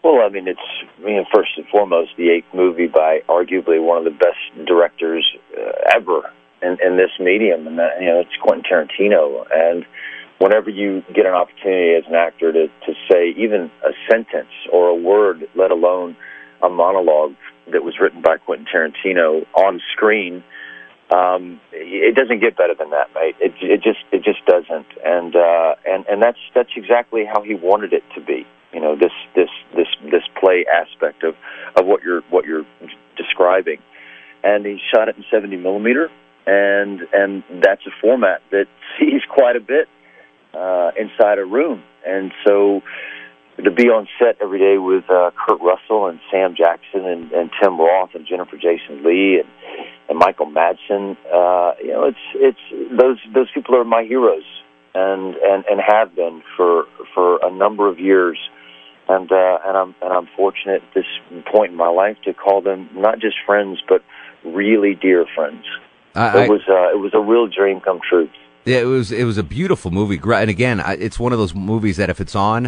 Well, 0.03 0.23
I 0.25 0.31
mean, 0.31 0.49
it's 0.49 0.59
I 0.99 1.05
mean, 1.05 1.27
first 1.35 1.50
and 1.59 1.67
foremost 1.67 2.12
the 2.17 2.31
eighth 2.31 2.55
movie 2.55 2.87
by 2.87 3.21
arguably 3.29 3.85
one 3.85 3.99
of 3.99 4.05
the 4.05 4.19
best 4.19 4.67
directors 4.67 5.27
uh, 5.55 5.73
ever 5.95 6.33
in, 6.71 6.87
in 6.87 6.97
this 6.97 7.11
medium, 7.19 7.67
and 7.67 7.79
that 7.79 8.00
you 8.00 8.07
know 8.07 8.21
it's 8.21 8.37
Quentin 8.43 8.65
Tarantino. 8.65 9.47
And 9.53 9.85
whenever 10.39 10.71
you 10.71 11.03
get 11.15 11.27
an 11.27 11.35
opportunity 11.35 11.95
as 11.95 12.05
an 12.09 12.15
actor 12.15 12.53
to 12.53 12.67
to 12.67 12.93
say 13.11 13.31
even 13.37 13.71
a 13.85 13.93
sentence 14.11 14.53
or 14.73 14.89
a 14.89 14.95
word, 14.95 15.49
let 15.55 15.71
alone 15.71 16.17
a 16.62 16.69
monologue 16.69 17.35
that 17.73 17.85
was 17.85 17.95
written 18.00 18.23
by 18.23 18.37
Quentin 18.39 18.67
Tarantino 18.67 19.47
on 19.55 19.81
screen, 19.93 20.43
um, 21.11 21.61
it 21.73 22.15
doesn't 22.15 22.41
get 22.41 22.57
better 22.57 22.75
than 22.75 22.91
that, 22.91 23.09
mate. 23.15 23.37
It, 23.41 23.53
it 23.61 23.83
just 23.83 24.00
it 24.12 24.23
just 24.23 24.45
doesn't, 24.47 24.87
and 25.05 25.35
uh, 25.35 25.75
and 25.87 26.05
and 26.07 26.23
that's 26.23 26.39
that's 26.55 26.71
exactly 26.77 27.25
how 27.25 27.43
he 27.43 27.55
wanted 27.55 27.93
it 27.93 28.05
to 28.15 28.21
be. 28.21 28.47
You 28.73 28.81
know, 28.81 28.97
this 28.97 29.12
this 29.35 29.50
this 29.75 29.89
this 30.05 30.23
play 30.39 30.65
aspect 30.73 31.25
of 31.25 31.35
of 31.77 31.87
what 31.87 32.03
you're 32.03 32.23
what 32.31 32.45
you're 32.45 32.65
describing, 33.17 33.79
and 34.45 34.65
he 34.65 34.79
shot 34.95 35.09
it 35.09 35.17
in 35.17 35.25
70 35.31 35.57
millimeter, 35.57 36.11
and 36.50 37.00
and 37.12 37.45
that's 37.62 37.87
a 37.87 37.95
format 38.00 38.42
that 38.50 38.66
sees 38.99 39.23
quite 39.28 39.57
a 39.57 39.61
bit 39.61 39.88
uh, 40.54 40.90
inside 40.99 41.38
a 41.38 41.45
room, 41.45 41.83
and 42.04 42.33
so 42.47 42.83
to 43.62 43.71
be 43.71 43.85
on 43.85 44.09
set 44.19 44.37
every 44.40 44.59
day 44.59 44.78
with 44.78 45.04
uh, 45.11 45.30
Kurt 45.37 45.61
Russell 45.61 46.07
and 46.07 46.19
Sam 46.30 46.54
Jackson 46.57 47.04
and, 47.04 47.30
and 47.33 47.50
Tim 47.61 47.78
Roth 47.78 48.11
and 48.14 48.26
Jennifer 48.26 48.57
Jason 48.57 49.04
Lee 49.04 49.42
and, 49.42 49.49
and 50.09 50.19
Michael 50.19 50.47
Madsen, 50.47 51.16
uh, 51.33 51.75
you 51.83 51.92
know, 51.92 52.04
it's 52.04 52.26
it's 52.35 52.99
those 52.99 53.19
those 53.35 53.49
people 53.52 53.76
are 53.76 53.85
my 53.85 54.02
heroes 54.02 54.45
and 54.95 55.35
and 55.37 55.64
and 55.71 55.80
have 55.87 56.14
been 56.16 56.42
for 56.57 56.85
for 57.14 57.38
a 57.42 57.50
number 57.50 57.88
of 57.88 57.99
years. 57.99 58.38
And 59.09 59.30
uh, 59.30 59.59
and 59.66 59.76
I'm 59.76 59.95
and 60.00 60.12
I'm 60.12 60.28
fortunate 60.37 60.83
at 60.83 60.95
this 60.95 61.42
point 61.52 61.73
in 61.73 61.76
my 61.76 61.88
life 61.88 62.16
to 62.25 62.33
call 62.33 62.62
them 62.62 62.88
not 62.95 63.19
just 63.19 63.37
friends 63.45 63.83
but 63.88 64.02
really 64.45 64.95
dear 64.95 65.26
friends. 65.35 65.64
I, 66.14 66.45
it 66.45 66.50
was 66.50 66.62
uh, 66.69 66.90
it 66.90 66.99
was 66.99 67.12
a 67.14 67.21
real 67.21 67.47
dream 67.47 67.81
come 67.81 68.00
true. 68.09 68.29
Yeah, 68.64 68.79
it 68.79 68.85
was 68.85 69.11
it 69.12 69.25
was 69.25 69.38
a 69.38 69.43
beautiful 69.43 69.90
movie, 69.90 70.21
and 70.23 70.50
again, 70.50 70.83
it's 70.87 71.19
one 71.19 71.33
of 71.33 71.38
those 71.38 71.55
movies 71.55 71.97
that 71.97 72.11
if 72.11 72.21
it's 72.21 72.35
on, 72.35 72.67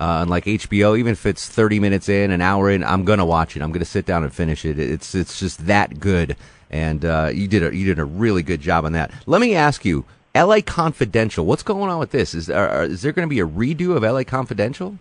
Uh, 0.00 0.22
unlike 0.22 0.44
HBO, 0.46 0.98
even 0.98 1.12
if 1.12 1.24
it's 1.24 1.48
30 1.48 1.78
minutes 1.78 2.08
in, 2.08 2.30
an 2.32 2.40
hour 2.40 2.68
in, 2.70 2.82
I'm 2.82 3.04
gonna 3.04 3.24
watch 3.26 3.56
it. 3.56 3.62
I'm 3.62 3.70
gonna 3.72 3.84
sit 3.84 4.06
down 4.06 4.24
and 4.24 4.32
finish 4.32 4.64
it. 4.64 4.78
It's 4.78 5.14
it's 5.14 5.38
just 5.38 5.66
that 5.66 6.00
good. 6.00 6.36
And 6.70 7.04
uh, 7.04 7.30
you 7.32 7.46
did 7.46 7.62
a 7.62 7.74
you 7.76 7.84
did 7.86 7.98
a 7.98 8.04
really 8.04 8.42
good 8.42 8.60
job 8.60 8.84
on 8.84 8.92
that. 8.92 9.12
Let 9.26 9.40
me 9.40 9.54
ask 9.54 9.84
you, 9.84 10.04
L.A. 10.34 10.62
Confidential. 10.62 11.46
What's 11.46 11.62
going 11.62 11.88
on 11.90 12.00
with 12.00 12.10
this? 12.10 12.34
Is 12.34 12.50
are- 12.50 12.84
is 12.84 13.02
there 13.02 13.12
going 13.12 13.28
to 13.28 13.32
be 13.32 13.38
a 13.40 13.46
redo 13.46 13.96
of 13.96 14.02
L.A. 14.02 14.24
Confidential? 14.24 14.98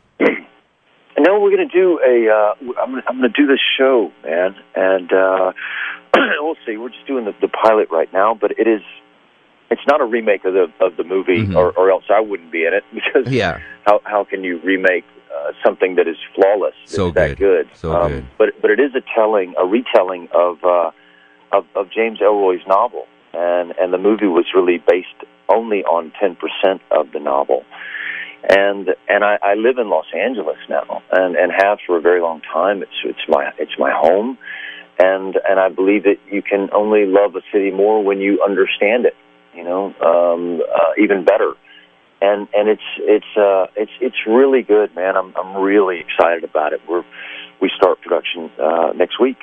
We're 1.44 1.52
going 1.58 1.68
to 1.68 1.74
do 1.78 2.00
a. 2.00 2.30
Uh, 2.34 2.54
I'm 2.82 2.92
going 2.92 3.04
I'm 3.06 3.22
to 3.22 3.28
do 3.30 3.46
this 3.46 3.60
show, 3.78 4.12
man, 4.24 4.56
and 4.76 5.12
uh, 5.12 5.52
we'll 6.40 6.56
see. 6.66 6.78
We're 6.78 6.88
just 6.90 7.06
doing 7.06 7.26
the, 7.26 7.34
the 7.42 7.50
pilot 7.50 7.90
right 7.92 8.12
now, 8.14 8.34
but 8.34 8.52
it 8.58 8.66
is. 8.68 8.82
It's 9.70 9.82
not 9.88 10.00
a 10.00 10.06
remake 10.06 10.46
of 10.46 10.54
the 10.54 10.68
of 10.80 10.96
the 10.96 11.04
movie, 11.04 11.46
Mhm. 11.48 11.56
or, 11.58 11.72
or 11.72 11.92
else 11.92 12.06
I 12.10 12.22
wouldn't 12.22 12.52
be 12.52 12.66
in 12.66 12.74
it 12.74 12.84
because 12.94 13.30
Yeah. 13.32 13.60
how 13.86 14.00
how 14.06 14.24
can 14.24 14.44
you 14.46 14.60
remake 14.64 15.04
uh, 15.36 15.52
something 15.66 15.96
that 15.96 16.08
is 16.08 16.16
flawless? 16.34 16.76
So 16.86 17.08
it's 17.08 17.16
that 17.16 17.28
good. 17.38 17.68
good. 17.68 17.70
So 17.76 17.92
um, 17.94 18.12
good. 18.12 18.26
But 18.38 18.62
but 18.62 18.72
it 18.72 18.80
is 18.80 18.96
a 18.96 19.02
telling, 19.14 19.54
a 19.60 19.66
retelling 19.66 20.30
of 20.34 20.64
uh, 20.64 20.92
of, 21.52 21.66
of 21.76 21.92
James 21.92 22.20
Ellroy's 22.20 22.66
novel, 22.68 23.06
and 23.34 23.74
and 23.82 23.92
the 23.94 23.98
movie 23.98 24.28
was 24.28 24.46
really 24.56 24.82
based 24.88 25.08
only 25.50 25.84
on 25.84 26.14
ten 26.22 26.38
percent 26.38 26.82
of 26.92 27.12
the 27.12 27.20
novel. 27.20 27.66
And 28.50 28.90
and 29.08 29.24
I, 29.24 29.38
I 29.42 29.54
live 29.56 29.78
in 29.78 29.90
Los 29.90 30.06
Angeles 30.14 30.58
now, 30.70 31.02
and 31.12 31.36
and 31.36 31.52
have 31.52 31.80
for 31.88 31.98
a 31.98 32.02
very 32.02 32.22
long 32.22 32.42
time. 32.42 32.82
It's 32.82 33.00
it's 33.06 33.26
my 33.28 33.52
it's 33.58 33.78
my 33.80 33.92
home, 33.92 34.38
and 35.00 35.40
and 35.48 35.60
I 35.60 35.70
believe 35.70 36.04
that 36.04 36.18
you 36.30 36.42
can 36.42 36.70
only 36.74 37.06
love 37.06 37.36
a 37.36 37.42
city 37.54 37.72
more 37.72 38.04
when 38.04 38.20
you 38.20 38.44
understand 38.44 39.06
it. 39.06 39.16
You 39.56 39.64
know, 39.64 39.94
um, 40.02 40.62
uh, 40.62 41.02
even 41.02 41.24
better 41.24 41.54
and 42.24 42.48
and 42.54 42.70
it's 42.70 42.90
it's 43.00 43.38
uh 43.38 43.68
it's 43.76 43.92
it's 44.00 44.16
really 44.26 44.62
good, 44.62 44.96
man. 44.96 45.18
I'm 45.18 45.34
I'm 45.36 45.62
really 45.62 46.00
excited 46.00 46.44
about 46.44 46.72
it. 46.74 46.80
We're 46.88 47.04
we 47.62 47.70
start 47.76 48.02
production 48.02 48.50
uh, 48.62 48.94
next 48.96 49.20
week. 49.20 49.38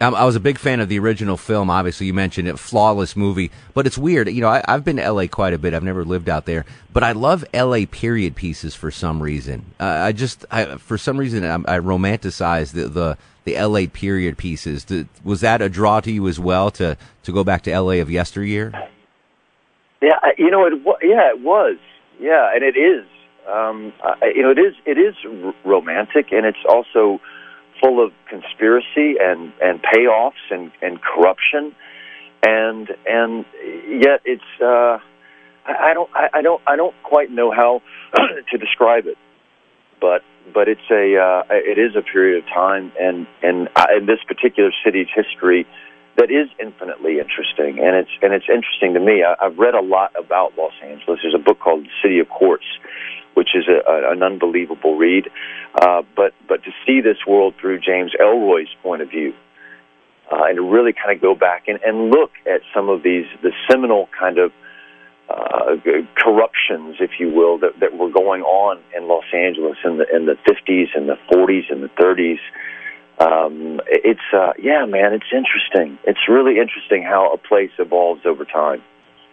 Um, 0.00 0.14
I 0.14 0.24
was 0.24 0.36
a 0.36 0.40
big 0.40 0.58
fan 0.58 0.78
of 0.78 0.88
the 0.88 0.98
original 0.98 1.36
film. 1.36 1.70
Obviously, 1.70 2.06
you 2.06 2.14
mentioned 2.14 2.46
it, 2.46 2.58
flawless 2.58 3.16
movie. 3.16 3.50
But 3.74 3.86
it's 3.86 3.98
weird. 3.98 4.28
You 4.28 4.42
know, 4.42 4.48
I, 4.48 4.62
I've 4.68 4.84
been 4.84 4.96
to 4.96 5.02
L.A. 5.02 5.26
quite 5.26 5.52
a 5.52 5.58
bit. 5.58 5.74
I've 5.74 5.82
never 5.82 6.04
lived 6.04 6.28
out 6.28 6.46
there, 6.46 6.64
but 6.92 7.02
I 7.02 7.12
love 7.12 7.44
L.A. 7.52 7.86
period 7.86 8.36
pieces 8.36 8.76
for 8.76 8.92
some 8.92 9.20
reason. 9.20 9.64
Uh, 9.80 9.84
I 9.84 10.12
just, 10.12 10.44
I, 10.50 10.76
for 10.76 10.98
some 10.98 11.16
reason, 11.16 11.44
I, 11.44 11.54
I 11.54 11.78
romanticize 11.80 12.72
the, 12.72 12.88
the 12.88 13.18
the 13.44 13.56
L.A. 13.56 13.86
period 13.86 14.36
pieces. 14.36 14.84
Did, 14.84 15.08
was 15.24 15.40
that 15.40 15.62
a 15.62 15.70
draw 15.70 16.00
to 16.00 16.12
you 16.12 16.28
as 16.28 16.38
well 16.38 16.70
to 16.72 16.96
to 17.24 17.32
go 17.32 17.42
back 17.42 17.62
to 17.62 17.72
L.A. 17.72 17.98
of 18.00 18.10
yesteryear? 18.10 18.72
Yeah, 20.00 20.18
you 20.36 20.50
know 20.50 20.66
it. 20.66 20.74
Yeah, 21.02 21.30
it 21.30 21.40
was. 21.40 21.76
Yeah, 22.20 22.54
and 22.54 22.62
it 22.62 22.76
is. 22.76 23.06
Um, 23.48 23.92
you 24.22 24.42
know, 24.42 24.50
it 24.50 24.58
is. 24.58 24.74
It 24.84 24.98
is 24.98 25.14
romantic, 25.64 26.30
and 26.30 26.44
it's 26.46 26.64
also 26.68 27.20
full 27.80 28.04
of 28.04 28.12
conspiracy 28.28 29.16
and 29.20 29.52
and 29.60 29.80
payoffs 29.82 30.44
and 30.50 30.70
and 30.82 31.00
corruption, 31.00 31.74
and 32.44 32.88
and 33.06 33.44
yet 33.88 34.20
it's. 34.24 34.42
Uh, 34.60 34.98
I, 35.70 35.92
don't. 35.92 36.08
I, 36.14 36.40
don't. 36.40 36.62
I 36.66 36.76
don't 36.76 36.94
quite 37.02 37.30
know 37.30 37.50
how 37.50 37.82
to 38.50 38.58
describe 38.58 39.06
it, 39.06 39.18
but 40.00 40.22
but 40.54 40.68
it's 40.68 40.88
a. 40.90 41.16
Uh, 41.16 41.42
it 41.50 41.78
is 41.78 41.94
a 41.94 42.02
period 42.02 42.42
of 42.42 42.48
time, 42.48 42.92
and 42.98 43.26
and 43.42 43.68
in 43.96 44.06
this 44.06 44.20
particular 44.26 44.70
city's 44.84 45.08
history 45.14 45.66
that 46.18 46.32
is 46.32 46.50
infinitely 46.58 47.20
interesting, 47.22 47.78
and 47.78 47.94
it's 47.94 48.10
and 48.22 48.34
it's 48.34 48.50
interesting 48.50 48.94
to 48.94 49.00
me. 49.00 49.22
I, 49.22 49.38
I've 49.38 49.56
read 49.56 49.74
a 49.74 49.80
lot 49.80 50.12
about 50.18 50.58
Los 50.58 50.74
Angeles. 50.82 51.20
There's 51.22 51.34
a 51.34 51.42
book 51.42 51.60
called 51.60 51.86
City 52.02 52.18
of 52.18 52.28
Quartz, 52.28 52.66
which 53.38 53.54
is 53.54 53.64
a, 53.68 53.78
a, 53.88 54.10
an 54.10 54.22
unbelievable 54.24 54.96
read. 54.96 55.30
Uh, 55.80 56.02
but 56.16 56.34
but 56.48 56.64
to 56.64 56.70
see 56.84 57.00
this 57.00 57.18
world 57.26 57.54
through 57.60 57.78
James 57.78 58.10
Ellroy's 58.20 58.74
point 58.82 59.00
of 59.00 59.10
view, 59.10 59.32
uh, 60.32 60.50
and 60.50 60.56
to 60.56 60.62
really 60.62 60.92
kind 60.92 61.14
of 61.14 61.22
go 61.22 61.36
back 61.36 61.68
and, 61.68 61.78
and 61.86 62.10
look 62.10 62.32
at 62.46 62.62
some 62.74 62.88
of 62.88 63.04
these 63.04 63.26
the 63.42 63.52
seminal 63.70 64.08
kind 64.18 64.38
of 64.38 64.50
uh, 65.30 65.76
corruptions, 66.16 66.96
if 67.00 67.20
you 67.20 67.30
will, 67.30 67.58
that, 67.58 67.78
that 67.80 67.96
were 67.96 68.10
going 68.10 68.42
on 68.42 68.80
in 68.96 69.06
Los 69.06 69.28
Angeles 69.32 69.76
in 69.84 69.98
the 69.98 70.06
in 70.12 70.26
the 70.26 70.36
50s 70.50 70.88
and 70.96 71.08
the 71.08 71.18
40s 71.30 71.70
and 71.70 71.82
the 71.84 71.90
30s 72.00 72.40
um, 73.20 73.80
it's 73.88 74.20
uh, 74.32 74.52
yeah, 74.62 74.84
man, 74.86 75.12
it's 75.12 75.32
interesting. 75.32 75.98
It's 76.04 76.28
really 76.28 76.58
interesting 76.60 77.02
how 77.02 77.32
a 77.32 77.38
place 77.38 77.72
evolves 77.78 78.22
over 78.24 78.44
time. 78.44 78.82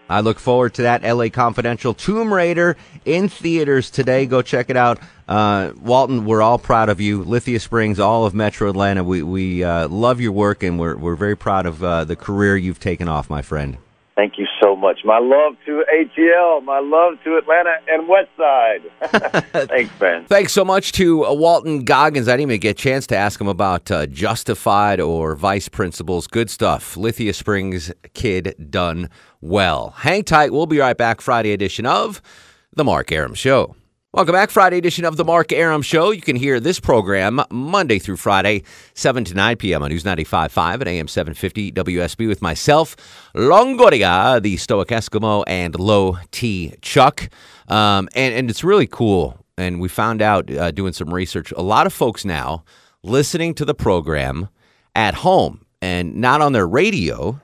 I 0.10 0.20
look 0.20 0.40
forward 0.40 0.74
to 0.76 0.84
that 0.84 1.04
LA 1.04 1.30
Confidential 1.30 1.94
Tomb 1.94 2.34
Raider 2.34 2.78
in 3.06 3.28
theaters 3.28 3.90
today. 3.90 4.26
Go 4.26 4.42
check 4.42 4.70
it 4.70 4.78
out. 4.78 5.00
Uh, 5.28 5.72
Walton, 5.82 6.26
we're 6.26 6.42
all 6.42 6.60
proud 6.60 6.90
of 6.90 7.02
you. 7.02 7.24
Lithia 7.24 7.60
Springs, 7.60 8.00
all 8.00 8.26
of 8.26 8.36
Metro 8.36 8.70
Atlanta. 8.70 9.04
We 9.04 9.24
we 9.24 9.64
uh, 9.64 9.88
love 9.88 10.22
your 10.22 10.32
work 10.32 10.62
and 10.62 10.80
we're 10.80 10.96
we're 10.96 11.16
very 11.16 11.36
proud 11.36 11.66
of 11.66 11.84
uh, 11.84 12.04
the 12.06 12.16
career 12.16 12.56
you've 12.56 12.80
taken 12.80 13.08
off, 13.08 13.30
my 13.30 13.42
friend. 13.42 13.78
Thank 14.16 14.38
you 14.38 14.48
so 14.64 14.78
much. 14.78 15.00
My 15.04 15.20
love 15.20 15.58
to 15.66 15.84
ATL, 15.94 16.64
my 16.64 16.80
love 16.80 17.16
to 17.26 17.36
Atlanta 17.36 17.76
and 17.90 18.08
Westside. 18.08 18.90
Thanks, 19.68 19.94
Ben. 20.00 20.26
Thanks 20.26 20.54
so 20.54 20.64
much 20.64 20.94
to 20.94 21.26
uh, 21.26 21.34
Walton 21.34 21.84
Goggins. 21.84 22.30
I 22.30 22.34
didn't 22.38 22.52
even 22.52 22.62
get 22.62 22.80
a 22.80 22.82
chance 22.82 23.06
to 23.08 23.18
ask 23.18 23.42
him 23.42 23.50
about 23.50 23.92
uh, 23.92 24.06
Justified 24.06 25.02
or 25.02 25.36
Vice 25.36 25.68
Principals. 25.68 26.28
Good 26.28 26.50
stuff. 26.50 26.96
Lithia 26.96 27.34
Springs 27.34 27.92
kid 28.14 28.56
done 28.70 29.10
well. 29.42 29.90
Hang 29.98 30.24
tight. 30.24 30.54
We'll 30.54 30.66
be 30.66 30.80
right 30.80 30.98
back. 30.98 31.20
Friday 31.20 31.52
edition 31.52 31.86
of 31.86 32.22
The 32.74 32.86
Mark 32.86 33.12
Arum 33.12 33.34
Show. 33.34 33.76
Welcome 34.16 34.32
back. 34.32 34.50
Friday 34.50 34.78
edition 34.78 35.04
of 35.04 35.18
The 35.18 35.26
Mark 35.26 35.52
Arum 35.52 35.82
Show. 35.82 36.12
You 36.12 36.22
can 36.22 36.38
hear 36.38 36.62
this 36.62 36.80
program 36.80 37.42
Monday 37.52 38.00
through 38.00 38.16
Friday, 38.16 38.64
7 38.94 39.26
to 39.26 39.34
9 39.34 39.58
p.m. 39.58 39.84
on 39.84 39.90
News 39.90 40.06
95.5 40.06 40.76
and 40.76 40.88
AM 40.88 41.08
750 41.10 41.74
WSB 41.74 42.26
with 42.26 42.42
myself, 42.42 42.96
Longoria, 43.36 44.42
the 44.42 44.56
Stoic 44.56 44.88
Eskimo, 44.88 45.44
and 45.48 45.78
Low 45.78 46.18
T 46.32 46.76
Chuck. 46.82 47.28
Um, 47.68 48.08
and, 48.16 48.34
and 48.34 48.50
it's 48.50 48.64
really 48.64 48.88
cool. 48.88 49.38
And 49.58 49.82
we 49.82 49.90
found 49.90 50.22
out 50.22 50.50
uh, 50.50 50.72
doing 50.72 50.94
some 50.94 51.14
research, 51.14 51.52
a 51.52 51.62
lot 51.62 51.86
of 51.86 51.92
folks 51.92 52.24
now 52.24 52.64
listening 53.04 53.54
to 53.56 53.66
the 53.66 53.76
program 53.76 54.48
at 54.96 55.14
home 55.14 55.66
and 55.82 56.16
not 56.16 56.40
on 56.40 56.54
their 56.54 56.70
radio, 56.70 57.42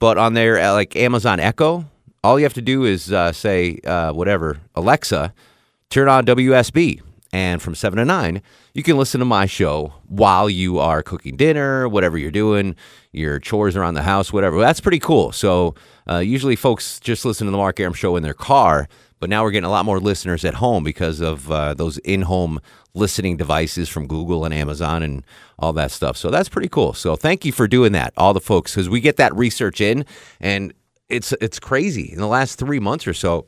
but 0.00 0.18
on 0.18 0.34
their 0.34 0.58
uh, 0.58 0.72
like 0.72 0.96
Amazon 0.96 1.38
Echo. 1.38 1.84
All 2.24 2.36
you 2.36 2.44
have 2.46 2.54
to 2.54 2.62
do 2.62 2.82
is 2.82 3.12
uh, 3.12 3.30
say 3.30 3.78
uh, 3.84 4.12
whatever 4.12 4.58
Alexa, 4.74 5.32
turn 5.90 6.08
on 6.08 6.24
WSB, 6.24 7.00
and 7.32 7.60
from 7.60 7.74
seven 7.74 7.98
to 7.98 8.04
nine, 8.04 8.42
you 8.74 8.82
can 8.82 8.96
listen 8.96 9.18
to 9.18 9.24
my 9.24 9.46
show 9.46 9.92
while 10.06 10.48
you 10.48 10.78
are 10.78 11.02
cooking 11.02 11.36
dinner, 11.36 11.88
whatever 11.88 12.16
you're 12.16 12.30
doing, 12.30 12.76
your 13.12 13.38
chores 13.38 13.76
around 13.76 13.94
the 13.94 14.02
house, 14.02 14.32
whatever. 14.32 14.60
That's 14.60 14.80
pretty 14.80 15.00
cool. 15.00 15.32
So 15.32 15.74
uh, 16.08 16.18
usually 16.18 16.56
folks 16.56 16.98
just 17.00 17.24
listen 17.24 17.46
to 17.46 17.50
the 17.50 17.56
Mark 17.56 17.78
Arum 17.78 17.94
show 17.94 18.16
in 18.16 18.22
their 18.22 18.34
car, 18.34 18.88
but 19.18 19.28
now 19.28 19.42
we're 19.42 19.50
getting 19.50 19.66
a 19.66 19.70
lot 19.70 19.84
more 19.84 20.00
listeners 20.00 20.44
at 20.44 20.54
home 20.54 20.82
because 20.82 21.20
of 21.20 21.50
uh, 21.50 21.74
those 21.74 21.98
in-home 21.98 22.60
listening 22.94 23.36
devices 23.36 23.88
from 23.88 24.06
Google 24.06 24.44
and 24.44 24.54
Amazon 24.54 25.02
and 25.02 25.24
all 25.58 25.72
that 25.74 25.90
stuff. 25.90 26.16
So 26.16 26.30
that's 26.30 26.48
pretty 26.48 26.68
cool. 26.68 26.94
So 26.94 27.16
thank 27.16 27.44
you 27.44 27.52
for 27.52 27.68
doing 27.68 27.92
that, 27.92 28.12
all 28.16 28.32
the 28.32 28.40
folks, 28.40 28.74
because 28.74 28.88
we 28.88 29.00
get 29.00 29.16
that 29.18 29.34
research 29.36 29.80
in, 29.80 30.04
and 30.40 30.72
it's 31.08 31.32
it's 31.40 31.58
crazy. 31.58 32.12
In 32.12 32.18
the 32.18 32.26
last 32.28 32.58
three 32.58 32.78
months 32.78 33.06
or 33.06 33.14
so, 33.14 33.46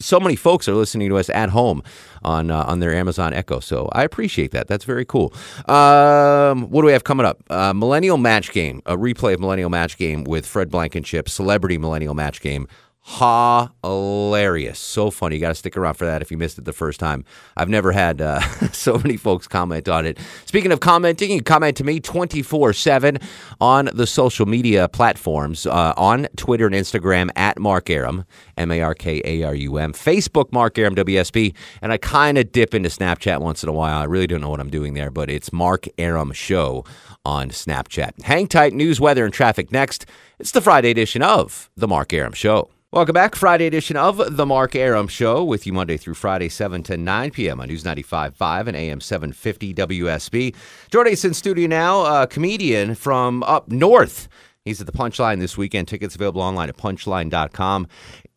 so 0.00 0.20
many 0.20 0.36
folks 0.36 0.68
are 0.68 0.74
listening 0.74 1.08
to 1.08 1.16
us 1.16 1.30
at 1.30 1.50
home 1.50 1.82
on 2.22 2.50
uh, 2.50 2.64
on 2.64 2.80
their 2.80 2.94
Amazon 2.94 3.32
Echo. 3.32 3.60
So 3.60 3.88
I 3.92 4.04
appreciate 4.04 4.50
that. 4.52 4.68
That's 4.68 4.84
very 4.84 5.04
cool. 5.04 5.32
Um, 5.68 6.70
what 6.70 6.82
do 6.82 6.86
we 6.86 6.92
have 6.92 7.04
coming 7.04 7.26
up? 7.26 7.42
Uh, 7.48 7.72
Millennial 7.72 8.18
Match 8.18 8.52
Game, 8.52 8.82
a 8.86 8.96
replay 8.96 9.34
of 9.34 9.40
Millennial 9.40 9.70
Match 9.70 9.96
Game 9.96 10.24
with 10.24 10.46
Fred 10.46 10.70
Blankenship, 10.70 11.28
Celebrity 11.28 11.78
Millennial 11.78 12.14
Match 12.14 12.40
Game. 12.40 12.68
Hilarious. 13.08 14.80
So 14.80 15.12
funny. 15.12 15.36
You 15.36 15.40
got 15.40 15.50
to 15.50 15.54
stick 15.54 15.76
around 15.76 15.94
for 15.94 16.06
that 16.06 16.22
if 16.22 16.32
you 16.32 16.36
missed 16.36 16.58
it 16.58 16.64
the 16.64 16.72
first 16.72 16.98
time. 16.98 17.24
I've 17.56 17.68
never 17.68 17.92
had 17.92 18.20
uh, 18.20 18.40
so 18.72 18.98
many 18.98 19.16
folks 19.16 19.46
comment 19.46 19.88
on 19.88 20.06
it. 20.06 20.18
Speaking 20.44 20.72
of 20.72 20.80
commenting, 20.80 21.30
you 21.30 21.36
can 21.36 21.44
comment 21.44 21.76
to 21.76 21.84
me 21.84 22.00
24 22.00 22.72
7 22.72 23.18
on 23.60 23.90
the 23.94 24.08
social 24.08 24.44
media 24.44 24.88
platforms 24.88 25.66
uh, 25.66 25.94
on 25.96 26.26
Twitter 26.36 26.66
and 26.66 26.74
Instagram 26.74 27.30
at 27.36 27.60
Mark 27.60 27.88
Arum, 27.90 28.24
M 28.56 28.72
A 28.72 28.80
R 28.80 28.94
K 28.94 29.22
A 29.24 29.44
R 29.44 29.54
U 29.54 29.76
M, 29.78 29.92
Facebook, 29.92 30.52
Mark 30.52 30.76
Arum 30.76 30.96
WSB, 30.96 31.54
and 31.80 31.92
I 31.92 31.98
kind 31.98 32.36
of 32.36 32.50
dip 32.50 32.74
into 32.74 32.88
Snapchat 32.88 33.40
once 33.40 33.62
in 33.62 33.68
a 33.68 33.72
while. 33.72 33.98
I 33.98 34.04
really 34.04 34.26
don't 34.26 34.40
know 34.40 34.50
what 34.50 34.60
I'm 34.60 34.68
doing 34.68 34.94
there, 34.94 35.12
but 35.12 35.30
it's 35.30 35.52
Mark 35.52 35.86
Arum 35.96 36.32
Show 36.32 36.84
on 37.24 37.50
Snapchat. 37.50 38.22
Hang 38.22 38.48
tight, 38.48 38.72
news, 38.72 39.00
weather, 39.00 39.24
and 39.24 39.32
traffic 39.32 39.70
next. 39.70 40.06
It's 40.40 40.50
the 40.50 40.60
Friday 40.60 40.90
edition 40.90 41.22
of 41.22 41.70
The 41.76 41.86
Mark 41.86 42.12
Arum 42.12 42.32
Show. 42.32 42.70
Welcome 42.92 43.14
back. 43.14 43.34
Friday 43.34 43.66
edition 43.66 43.96
of 43.96 44.36
The 44.36 44.46
Mark 44.46 44.76
Arum 44.76 45.08
Show 45.08 45.42
with 45.42 45.66
you 45.66 45.72
Monday 45.72 45.96
through 45.96 46.14
Friday, 46.14 46.48
7 46.48 46.84
to 46.84 46.96
9 46.96 47.30
p.m. 47.32 47.60
on 47.60 47.66
News 47.66 47.82
95.5 47.82 48.68
and 48.68 48.76
AM 48.76 49.00
750 49.00 49.74
WSB. 49.74 50.54
Us 50.94 51.24
in 51.24 51.34
studio 51.34 51.66
now, 51.66 52.22
a 52.22 52.26
comedian 52.28 52.94
from 52.94 53.42
up 53.42 53.68
north. 53.68 54.28
He's 54.64 54.80
at 54.80 54.86
the 54.86 54.92
Punchline 54.92 55.40
this 55.40 55.58
weekend. 55.58 55.88
Tickets 55.88 56.14
available 56.14 56.40
online 56.40 56.68
at 56.68 56.76
punchline.com. 56.76 57.88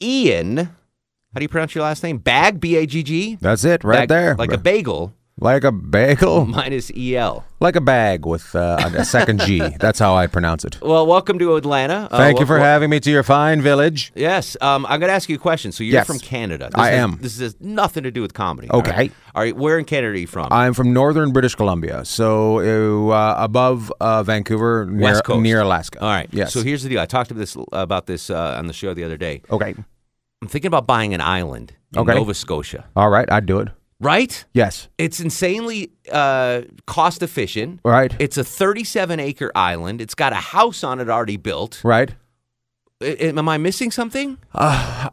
Ian 0.01 0.57
How 0.57 0.71
do 1.35 1.41
you 1.43 1.47
pronounce 1.49 1.75
your 1.75 1.83
last 1.83 2.01
name? 2.01 2.17
Bagg, 2.17 2.59
B 2.59 2.75
A 2.75 2.87
G 2.87 3.03
G? 3.03 3.37
That's 3.39 3.63
it, 3.63 3.83
right 3.83 3.99
Bag- 3.99 4.09
there. 4.09 4.35
Like 4.35 4.51
a 4.51 4.57
bagel 4.57 5.13
like 5.41 5.63
a 5.63 5.71
bagel, 5.71 6.45
minus 6.59 6.91
EL. 6.95 7.45
like 7.59 7.75
a 7.75 7.81
bag 7.81 8.25
with 8.25 8.53
uh, 8.55 8.77
a 8.95 9.05
second 9.05 9.39
G. 9.41 9.59
That's 9.79 9.99
how 9.99 10.15
I 10.15 10.27
pronounce 10.27 10.65
it. 10.65 10.79
Well, 10.81 11.05
welcome 11.07 11.39
to 11.39 11.55
Atlanta. 11.55 12.07
Uh, 12.11 12.17
Thank 12.17 12.39
you 12.39 12.45
for 12.45 12.59
having 12.59 12.89
me 12.89 12.99
to 12.99 13.09
your 13.11 13.23
fine 13.23 13.61
village. 13.61 14.11
Yes, 14.15 14.57
um, 14.61 14.85
I'm 14.87 14.99
going 14.99 15.09
to 15.09 15.13
ask 15.13 15.29
you 15.29 15.35
a 15.35 15.39
question. 15.39 15.71
So 15.71 15.83
you're 15.83 15.93
Yes. 15.93 16.07
from 16.07 16.19
Canada. 16.19 16.65
This 16.71 16.75
I 16.81 16.89
has- 16.91 16.99
am. 16.99 17.17
This 17.21 17.39
has 17.39 17.55
nothing 17.59 18.03
to 18.03 18.11
do 18.11 18.21
with 18.21 18.33
comedy. 18.33 18.69
all 18.69 18.79
Okay. 18.79 18.91
right? 18.91 19.11
All 19.35 19.43
right. 19.43 19.55
Where 19.55 19.79
in 19.79 19.85
Canada 19.85 20.13
are 20.13 20.17
you 20.17 20.27
from? 20.27 20.47
I'm 20.51 20.73
from 20.73 20.91
northern 20.93 21.31
British 21.31 21.55
Columbia, 21.55 22.03
so 22.05 23.09
uh, 23.11 23.35
above 23.37 23.91
uh, 24.01 24.23
Vancouver, 24.23 24.85
near, 24.89 25.03
West 25.03 25.23
Coast. 25.23 25.41
near 25.41 25.61
Alaska. 25.61 26.01
All 26.01 26.09
right. 26.09 26.27
Yes. 26.31 26.53
So 26.53 26.63
here's 26.63 26.83
the 26.83 26.89
deal. 26.89 26.99
I 26.99 27.05
talked 27.05 27.29
to 27.29 27.33
this 27.35 27.55
about 27.71 28.07
this 28.07 28.29
uh, 28.29 28.55
on 28.57 28.67
the 28.67 28.73
show 28.73 28.93
the 28.93 29.03
other 29.03 29.17
day. 29.17 29.41
okay. 29.49 29.75
I'm 30.41 30.47
thinking 30.47 30.67
about 30.69 30.87
buying 30.87 31.13
an 31.13 31.19
island 31.19 31.73
in 31.93 31.99
Okay. 31.99 32.13
Nova 32.15 32.33
Scotia. 32.33 32.85
All 32.95 33.09
right. 33.09 33.29
I'd 33.29 33.45
do 33.45 33.59
it. 33.59 33.67
Right? 34.01 34.45
Yes. 34.53 34.87
It's 34.97 35.19
insanely 35.19 35.91
uh, 36.11 36.61
cost 36.87 37.21
efficient. 37.21 37.81
Right. 37.83 38.15
It's 38.19 38.37
a 38.37 38.43
37 38.43 39.19
acre 39.19 39.51
island. 39.55 39.99
It's 40.01 40.15
got 40.15 40.31
a 40.31 40.37
house 40.37 40.83
on 40.83 40.99
it 41.01 41.09
already 41.09 41.37
built. 41.37 41.81
right. 41.83 42.15
I- 43.01 43.05
am 43.21 43.47
I 43.47 43.57
missing 43.57 43.91
something? 43.91 44.37
Uh, 44.53 45.09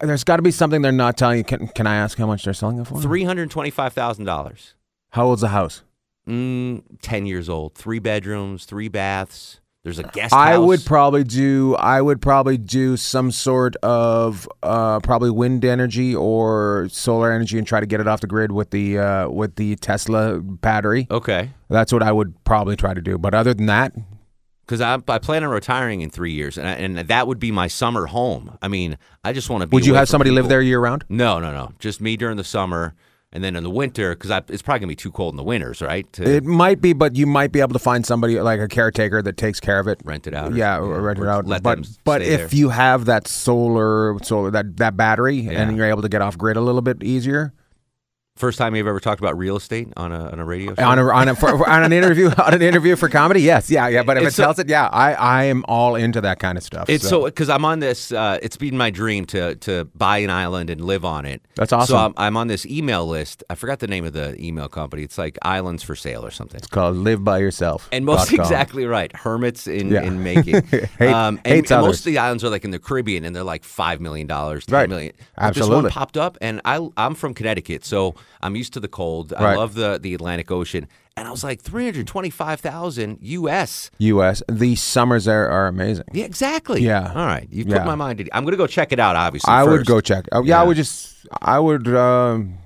there's 0.00 0.24
got 0.24 0.36
to 0.36 0.42
be 0.42 0.50
something 0.50 0.80
they're 0.82 0.92
not 0.92 1.16
telling 1.18 1.38
you. 1.38 1.44
Can, 1.44 1.68
can 1.68 1.86
I 1.86 1.96
ask 1.96 2.16
how 2.16 2.26
much 2.26 2.44
they're 2.44 2.54
selling 2.54 2.78
it 2.78 2.86
for? 2.86 3.00
Three 3.02 3.22
hundred 3.24 3.50
twenty-five 3.50 3.92
thousand 3.92 4.24
dollars. 4.24 4.74
How 5.10 5.26
old's 5.26 5.42
the 5.42 5.48
house? 5.48 5.82
Mm, 6.26 6.82
Ten 7.02 7.26
years 7.26 7.48
old. 7.50 7.74
Three 7.74 7.98
bedrooms. 7.98 8.64
Three 8.64 8.88
baths. 8.88 9.60
There's 9.88 9.98
a 9.98 10.10
guest 10.12 10.34
I 10.34 10.52
house. 10.52 10.66
would 10.66 10.84
probably 10.84 11.24
do. 11.24 11.74
I 11.76 12.02
would 12.02 12.20
probably 12.20 12.58
do 12.58 12.98
some 12.98 13.30
sort 13.30 13.74
of 13.76 14.46
uh, 14.62 15.00
probably 15.00 15.30
wind 15.30 15.64
energy 15.64 16.14
or 16.14 16.88
solar 16.90 17.32
energy 17.32 17.56
and 17.56 17.66
try 17.66 17.80
to 17.80 17.86
get 17.86 17.98
it 17.98 18.06
off 18.06 18.20
the 18.20 18.26
grid 18.26 18.52
with 18.52 18.68
the 18.70 18.98
uh, 18.98 19.28
with 19.30 19.56
the 19.56 19.76
Tesla 19.76 20.40
battery. 20.40 21.06
Okay. 21.10 21.50
That's 21.70 21.90
what 21.90 22.02
I 22.02 22.12
would 22.12 22.44
probably 22.44 22.76
try 22.76 22.92
to 22.92 23.00
do. 23.00 23.16
But 23.16 23.32
other 23.32 23.54
than 23.54 23.64
that, 23.64 23.94
Because 24.66 24.82
I, 24.82 24.98
I 25.08 25.18
plan 25.18 25.42
on 25.42 25.48
retiring 25.48 26.02
in 26.02 26.10
three 26.10 26.32
years, 26.32 26.58
and, 26.58 26.68
I, 26.68 26.72
and 26.72 26.98
that 26.98 27.26
would 27.26 27.38
be 27.38 27.50
my 27.50 27.66
summer 27.66 28.04
home. 28.04 28.58
I 28.60 28.68
mean, 28.68 28.98
I 29.24 29.32
just 29.32 29.48
want 29.48 29.62
to 29.62 29.66
be. 29.68 29.74
would 29.74 29.86
you 29.86 29.94
have 29.94 30.08
somebody 30.10 30.30
live 30.30 30.50
there 30.50 30.60
year 30.60 30.80
round? 30.80 31.04
No, 31.08 31.40
no, 31.40 31.50
no. 31.50 31.72
Just 31.78 32.02
me 32.02 32.18
during 32.18 32.36
the 32.36 32.44
summer, 32.44 32.94
and 33.32 33.44
then 33.44 33.56
in 33.56 33.62
the 33.62 33.70
winter, 33.70 34.14
because 34.14 34.30
it's 34.48 34.62
probably 34.62 34.80
gonna 34.80 34.88
be 34.88 34.96
too 34.96 35.10
cold 35.12 35.34
in 35.34 35.36
the 35.36 35.42
winters, 35.44 35.82
right? 35.82 36.10
To 36.14 36.22
It 36.24 36.44
might 36.44 36.80
be, 36.80 36.92
but 36.94 37.14
you 37.14 37.26
might 37.26 37.52
be 37.52 37.60
able 37.60 37.74
to 37.74 37.78
find 37.78 38.06
somebody 38.06 38.40
like 38.40 38.58
a 38.60 38.68
caretaker 38.68 39.20
that 39.22 39.36
takes 39.36 39.60
care 39.60 39.78
of 39.78 39.86
it. 39.86 40.00
rent 40.04 40.26
it 40.26 40.34
out. 40.34 40.52
or- 40.52 40.56
Yeah, 40.56 40.78
or 40.78 41.00
rent 41.02 41.18
it 41.18 41.26
out. 41.28 41.46
Let 41.46 41.62
but 41.62 41.82
them 41.82 41.84
but 42.04 42.22
stay 42.22 42.30
if 42.32 42.50
there. 42.50 42.58
you 42.58 42.68
have 42.70 43.04
that 43.04 43.28
solar 43.28 44.16
solar 44.22 44.50
that 44.50 44.76
that 44.78 44.96
battery 44.96 45.36
Yeah. 45.36 45.62
and 45.62 45.76
you're 45.76 45.86
able 45.86 46.02
to 46.02 46.08
get 46.08 46.22
off 46.22 46.38
grid 46.38 46.56
a 46.56 46.60
little 46.62 46.80
bit 46.82 47.02
easier 47.02 47.52
first 48.38 48.56
time 48.58 48.74
you've 48.74 48.86
ever 48.86 49.00
talked 49.00 49.20
about 49.20 49.36
real 49.36 49.56
estate 49.56 49.88
on 49.96 50.12
a 50.12 50.30
on 50.30 50.38
a 50.40 50.44
radio 50.44 50.74
show. 50.74 50.82
on 50.84 50.98
a, 50.98 51.06
on 51.08 51.28
a 51.28 51.34
for, 51.34 51.68
on 51.68 51.82
an 51.82 51.92
interview 51.92 52.30
on 52.38 52.54
an 52.54 52.62
interview 52.62 52.96
for 52.96 53.08
comedy, 53.08 53.42
yes, 53.42 53.70
yeah, 53.70 53.88
yeah. 53.88 54.02
But 54.02 54.16
if 54.16 54.22
It's 54.24 54.32
it 54.34 54.36
so- 54.36 54.42
tells 54.44 54.58
it, 54.58 54.68
yeah, 54.68 54.88
I 54.92 55.12
I 55.14 55.44
am 55.44 55.64
all 55.68 55.96
into 55.96 56.20
that 56.22 56.38
kind 56.38 56.56
of 56.56 56.64
stuff. 56.64 56.88
It's 56.88 57.06
so 57.08 57.24
because 57.24 57.48
I'm 57.48 57.64
on 57.64 57.80
this. 57.80 58.12
Uh, 58.12 58.38
it's 58.42 58.56
been 58.56 58.76
my 58.76 58.90
dream 58.90 59.26
to 59.26 59.56
to 59.56 59.84
buy 59.94 60.18
an 60.18 60.30
island 60.30 60.70
and 60.70 60.80
live 60.80 61.04
on 61.04 61.24
it. 61.26 61.42
That's 61.56 61.70
So 61.70 61.76
awesome. 61.78 61.96
I'm, 61.98 62.14
I'm 62.16 62.36
on 62.36 62.46
this 62.48 62.64
email 62.66 63.06
list. 63.06 63.42
I 63.50 63.54
forgot 63.56 63.80
the 63.80 63.86
name 63.88 64.04
of 64.04 64.12
the 64.12 64.34
email 64.42 64.68
company. 64.68 65.02
It's 65.02 65.18
like 65.18 65.36
Islands 65.42 65.82
for 65.82 65.96
Sale 65.96 66.24
or 66.24 66.30
something. 66.30 66.56
it's 66.58 66.66
called 66.68 66.96
Live 66.96 67.24
by 67.24 67.38
Yourself. 67.38 67.88
And 67.92 68.04
most 68.04 68.32
exactly 68.32 68.86
right, 68.86 69.14
hermits 69.14 69.66
in, 69.66 69.88
Yeah. 69.90 70.02
in 70.02 70.22
making. 70.22 70.62
Hate- 70.98 71.08
um, 71.12 71.40
and, 71.44 71.70
and 71.70 71.80
most 71.82 72.00
of 72.00 72.04
the 72.04 72.18
islands 72.18 72.44
are 72.44 72.48
like 72.50 72.64
in 72.64 72.70
the 72.70 72.78
Caribbean, 72.78 73.24
and 73.24 73.34
they're 73.34 73.42
like 73.42 73.64
five 73.64 74.00
million 74.00 74.26
dollars, 74.26 74.64
ten 74.66 74.74
Right. 74.74 74.88
million. 74.88 75.12
But 75.36 75.54
This 75.54 75.66
one 75.68 75.88
popped 75.90 76.16
up, 76.16 76.38
and 76.40 76.60
I 76.64 76.86
I'm 76.96 77.14
from 77.14 77.34
Connecticut, 77.34 77.84
so 77.84 78.14
I'm 78.42 78.54
used 78.56 78.72
to 78.74 78.80
the 78.80 78.88
cold. 78.88 79.32
I 79.32 79.42
Right. 79.42 79.56
love 79.58 79.74
the 79.74 79.98
the 80.00 80.14
Atlantic 80.14 80.50
Ocean, 80.50 80.86
and 81.16 81.26
I 81.26 81.30
was 81.30 81.42
like 81.44 81.60
three 81.60 81.84
hundred 81.84 82.06
twenty 82.06 82.30
five 82.30 82.60
thousand 82.60 83.18
U.S. 83.20 83.90
U.S. 83.98 84.42
The 84.48 84.74
summers 84.76 85.24
there 85.26 85.50
are 85.50 85.66
amazing. 85.66 86.04
Yeah, 86.12 86.24
exactly. 86.24 86.82
Yeah. 86.82 87.08
All 87.14 87.26
right, 87.26 87.48
you 87.50 87.64
put 87.64 87.74
Yeah. 87.74 87.84
my 87.84 87.94
mind. 87.94 88.20
At, 88.20 88.28
I'm 88.32 88.44
gonna 88.44 88.56
go 88.56 88.66
check 88.66 88.92
it 88.92 89.00
out. 89.00 89.16
Obviously, 89.16 89.52
I 89.52 89.64
would 89.64 89.78
first. 89.80 89.88
go 89.88 90.00
check. 90.00 90.26
Oh, 90.32 90.42
yeah, 90.44 90.60
I 90.60 90.64
would 90.64 90.76
just. 90.76 91.14
I 91.42 91.58
would. 91.58 91.88
Um, 91.88 92.58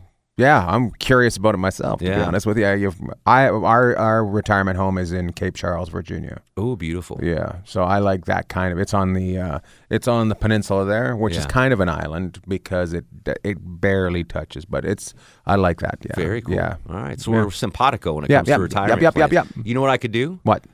yeah, 0.43 0.67
I'm 0.67 0.91
curious 0.99 1.37
about 1.37 1.55
it 1.55 1.59
myself. 1.59 1.99
To 2.01 2.05
be 2.05 2.11
Yeah. 2.11 2.27
honest 2.27 2.45
with 2.47 2.59
you, 2.59 2.69
You've, 2.83 3.01
I 3.27 3.49
our 3.49 3.97
our 3.97 4.25
retirement 4.25 4.77
home 4.77 4.99
is 4.99 5.13
in 5.13 5.33
Cape 5.33 5.55
Charles, 5.55 5.89
Virginia. 5.89 6.43
Oh, 6.57 6.77
beautiful. 6.77 7.19
Yeah, 7.23 7.57
so 7.65 7.83
I 7.85 7.99
like 7.99 8.25
that 8.27 8.49
kind 8.49 8.73
of. 8.73 8.79
It's 8.79 8.95
on 8.95 9.15
the 9.15 9.39
uh, 9.39 9.59
it's 9.91 10.09
on 10.09 10.29
the 10.29 10.35
peninsula 10.35 10.85
there, 10.85 11.17
which 11.17 11.37
is 11.37 11.45
Yeah. 11.45 11.61
kind 11.61 11.73
of 11.73 11.81
an 11.81 11.89
island 11.89 12.41
because 12.47 12.93
it 12.93 13.05
it 13.45 13.57
barely 13.63 14.25
touches, 14.25 14.65
but 14.67 14.85
it's 14.85 15.15
I 15.47 15.57
like 15.57 15.81
that. 15.81 15.99
Yeah, 16.05 16.17
Very 16.17 16.43
cool. 16.43 16.55
Yeah. 16.57 16.77
All 16.91 16.97
right. 17.03 17.21
So 17.21 17.31
we're 17.33 17.51
simpatico 17.51 18.15
when 18.15 18.25
it 18.25 18.31
Yeah, 18.31 18.39
comes 18.39 18.49
yeah, 18.49 18.57
to 18.57 18.63
retirement. 18.63 19.03
yep, 19.03 19.17
yep, 19.17 19.31
plans. 19.31 19.49
yep. 19.57 19.67
You 19.67 19.75
know 19.75 19.81
what 19.81 19.91
I 19.91 19.97
could 19.99 20.13
do? 20.13 20.39
What? 20.43 20.65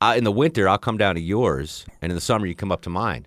Uh, 0.00 0.14
in 0.16 0.22
the 0.24 0.32
winter, 0.32 0.68
I'll 0.68 0.78
come 0.78 0.96
down 0.96 1.16
to 1.16 1.20
yours, 1.20 1.84
and 2.00 2.12
in 2.12 2.14
the 2.14 2.20
summer, 2.20 2.46
you 2.46 2.54
come 2.54 2.70
up 2.70 2.82
to 2.82 2.90
mine. 2.90 3.26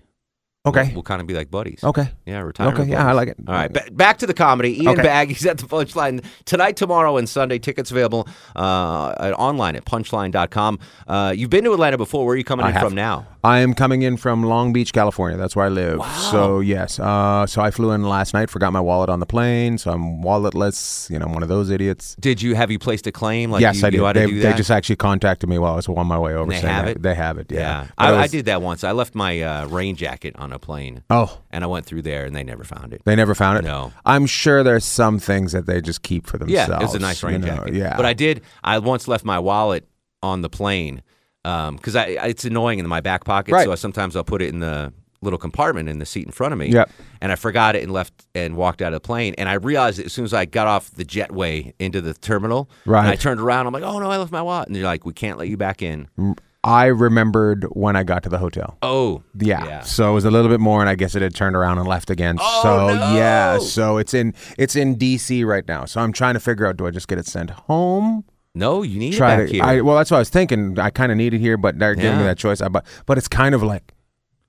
Okay. 0.63 0.83
We'll, 0.87 0.93
we'll 0.95 1.03
kind 1.03 1.21
of 1.21 1.25
be 1.27 1.33
like 1.33 1.49
buddies. 1.49 1.83
Okay. 1.83 2.07
Yeah, 2.25 2.39
retirement. 2.41 2.79
Okay, 2.81 2.91
yeah. 2.91 3.07
I 3.07 3.13
like 3.13 3.29
it. 3.29 3.37
All 3.47 3.53
right, 3.53 3.73
ba- 3.73 3.89
back 3.91 4.19
to 4.19 4.27
the 4.27 4.33
comedy. 4.33 4.83
Ian 4.83 4.89
Okay. 4.89 5.01
Bagg, 5.01 5.29
he's 5.29 5.45
at 5.47 5.57
the 5.57 5.65
Punchline 5.65 6.23
tonight, 6.45 6.75
tomorrow, 6.75 7.17
and 7.17 7.27
Sunday. 7.27 7.57
Tickets 7.57 7.89
available 7.89 8.27
uh, 8.55 9.15
at- 9.19 9.33
online 9.33 9.75
at 9.75 9.85
punchline.com. 9.85 10.77
Uh, 11.07 11.33
you've 11.35 11.49
been 11.49 11.63
to 11.63 11.73
Atlanta 11.73 11.97
before. 11.97 12.25
Where 12.27 12.35
are 12.35 12.37
you 12.37 12.43
coming 12.43 12.65
I 12.65 12.69
in 12.69 12.73
have. 12.75 12.83
from 12.83 12.93
now? 12.93 13.25
I 13.43 13.59
am 13.59 13.73
coming 13.73 14.03
in 14.03 14.17
from 14.17 14.43
Long 14.43 14.71
Beach, 14.71 14.93
California. 14.93 15.35
That's 15.37 15.55
where 15.55 15.65
I 15.65 15.69
live. 15.69 16.03
So 16.31 16.59
yes, 16.59 16.99
uh, 16.99 17.47
so 17.47 17.61
I 17.61 17.71
flew 17.71 17.91
in 17.91 18.03
last 18.03 18.33
night. 18.35 18.49
Forgot 18.51 18.71
my 18.71 18.79
wallet 18.79 19.09
on 19.09 19.19
the 19.19 19.25
plane, 19.25 19.77
so 19.79 19.91
I'm 19.91 20.21
walletless. 20.21 21.09
You 21.09 21.17
know, 21.17 21.25
I'm 21.25 21.33
one 21.33 21.41
of 21.41 21.49
those 21.49 21.71
idiots. 21.71 22.15
Did 22.19 22.41
you 22.41 22.53
have 22.55 22.69
you 22.69 22.77
placed 22.77 23.07
a 23.07 23.11
claim? 23.11 23.49
Like 23.49 23.61
yes, 23.61 23.81
you, 23.81 23.87
I 24.05 24.13
did. 24.13 24.15
They, 24.15 24.25
do 24.27 24.39
they 24.41 24.53
just 24.53 24.69
actually 24.69 24.97
contacted 24.97 25.49
me 25.49 25.57
while 25.57 25.73
I 25.73 25.75
was 25.77 25.87
on 25.89 26.05
my 26.05 26.19
way 26.19 26.35
over. 26.35 26.51
they 26.51 26.59
saying 26.61 26.73
have 26.73 26.85
that- 26.85 26.95
it? 26.97 27.01
They 27.01 27.15
have 27.15 27.37
it. 27.39 27.51
Yeah. 27.51 27.59
Yeah, 27.59 27.87
I, 27.97 28.13
it 28.13 28.17
I 28.17 28.27
did 28.27 28.45
that 28.45 28.61
once. 28.61 28.83
I 28.83 28.91
left 28.91 29.15
my 29.15 29.41
uh, 29.41 29.65
rain 29.67 29.95
jacket 29.95 30.35
on 30.37 30.51
a 30.53 30.59
plane, 30.59 31.03
Oh, 31.09 31.39
and 31.49 31.63
I 31.63 31.67
went 31.67 31.85
through 31.87 32.03
there, 32.03 32.25
and 32.25 32.35
they 32.35 32.43
never 32.43 32.63
found 32.63 32.93
it. 32.93 33.01
they 33.05 33.15
never 33.15 33.33
found 33.33 33.57
it. 33.57 33.63
No. 33.63 33.91
I'm 34.05 34.27
sure 34.27 34.61
there's 34.63 34.85
some 34.85 35.17
things 35.19 35.51
that 35.53 35.65
they 35.65 35.81
just 35.81 36.03
keep 36.03 36.27
for 36.27 36.37
Yeah, 36.45 36.65
themselves. 36.67 36.83
it 36.83 36.85
was 36.85 36.95
a 36.95 36.99
nice 36.99 37.23
rain 37.23 37.41
you 37.41 37.47
know, 37.47 37.55
jacket. 37.55 37.73
Yeah, 37.73 37.97
but 37.97 38.05
I 38.05 38.13
did. 38.13 38.41
I 38.63 38.77
once 38.79 39.07
left 39.07 39.25
my 39.25 39.39
wallet 39.39 39.87
on 40.21 40.41
the 40.41 40.49
plane 40.49 41.01
Um, 41.43 41.75
because 41.75 41.95
I, 41.95 42.13
I 42.13 42.27
it's 42.27 42.45
annoying 42.45 42.79
in 42.79 42.87
my 42.87 43.01
back 43.01 43.25
pocket. 43.25 43.53
Right. 43.53 43.65
So 43.65 43.71
I, 43.71 43.75
sometimes 43.75 44.15
I'll 44.15 44.23
put 44.23 44.41
it 44.41 44.49
in 44.49 44.59
the 44.59 44.93
little 45.21 45.39
compartment 45.39 45.87
in 45.87 45.99
the 45.99 46.05
seat 46.05 46.25
in 46.25 46.31
front 46.31 46.53
of 46.53 46.59
me. 46.59 46.67
Yep. 46.69 46.89
And 47.21 47.31
I 47.31 47.35
forgot 47.35 47.75
it 47.75 47.83
and 47.83 47.91
left 47.91 48.25
and 48.33 48.55
walked 48.55 48.81
out 48.81 48.93
of 48.93 49.01
the 49.01 49.05
plane. 49.05 49.35
And 49.37 49.47
I 49.47 49.53
realized 49.53 49.99
as 49.99 50.11
soon 50.11 50.25
as 50.25 50.33
I 50.33 50.45
got 50.45 50.67
off 50.67 50.91
the 50.91 51.05
jetway 51.05 51.73
into 51.79 52.01
the 52.01 52.13
terminal. 52.13 52.69
Right. 52.85 53.01
And 53.01 53.09
I 53.09 53.15
turned 53.15 53.39
around. 53.39 53.67
I'm 53.67 53.73
like, 53.73 53.83
oh 53.83 53.99
no, 53.99 54.09
I 54.09 54.17
left 54.17 54.31
my 54.31 54.41
wallet. 54.41 54.67
And 54.67 54.75
they're 54.75 54.83
like, 54.83 55.05
we 55.05 55.13
can't 55.13 55.37
let 55.37 55.47
you 55.47 55.57
back 55.57 55.81
in. 55.81 56.07
I 56.63 56.85
remembered 56.85 57.65
when 57.71 57.95
I 57.95 58.03
got 58.03 58.23
to 58.23 58.29
the 58.29 58.37
hotel. 58.37 58.77
Oh. 58.81 59.23
Yeah. 59.39 59.65
Yeah. 59.65 59.81
So 59.81 60.11
it 60.11 60.13
was 60.13 60.25
a 60.25 60.31
little 60.31 60.49
bit 60.49 60.59
more, 60.59 60.79
and 60.79 60.89
I 60.89 60.95
guess 60.95 61.15
it 61.15 61.21
had 61.21 61.33
turned 61.33 61.55
around 61.55 61.79
and 61.79 61.87
left 61.87 62.09
again. 62.11 62.37
Oh, 62.39 62.59
so 62.61 62.87
no! 62.87 63.15
yeah. 63.15 63.57
So 63.57 63.97
it's 63.97 64.13
in 64.13 64.35
it's 64.59 64.75
in 64.75 64.95
DC 64.95 65.43
right 65.45 65.67
now. 65.67 65.85
So 65.85 66.01
I'm 66.01 66.13
trying 66.13 66.35
to 66.35 66.39
figure 66.39 66.67
out: 66.67 66.77
do 66.77 66.85
I 66.85 66.91
just 66.91 67.07
get 67.07 67.17
it 67.17 67.25
sent 67.25 67.49
home? 67.49 68.25
No, 68.53 68.81
you 68.83 68.99
need 68.99 69.13
Try 69.13 69.35
it 69.35 69.37
back 69.37 69.47
to. 69.47 69.53
here. 69.53 69.63
I, 69.63 69.81
well, 69.81 69.95
that's 69.95 70.11
what 70.11 70.17
I 70.17 70.21
was 70.21 70.29
thinking. 70.29 70.77
I 70.77 70.89
kind 70.89 71.11
of 71.11 71.17
need 71.17 71.33
it 71.33 71.39
here, 71.39 71.55
but 71.57 71.79
they're 71.79 71.95
giving 71.95 72.17
me 72.17 72.23
Yeah. 72.23 72.27
that 72.27 72.37
choice. 72.37 72.61
I, 72.61 72.67
but 72.67 72.85
but 73.05 73.17
it's 73.17 73.27
kind 73.29 73.55
of 73.55 73.63
like, 73.63 73.93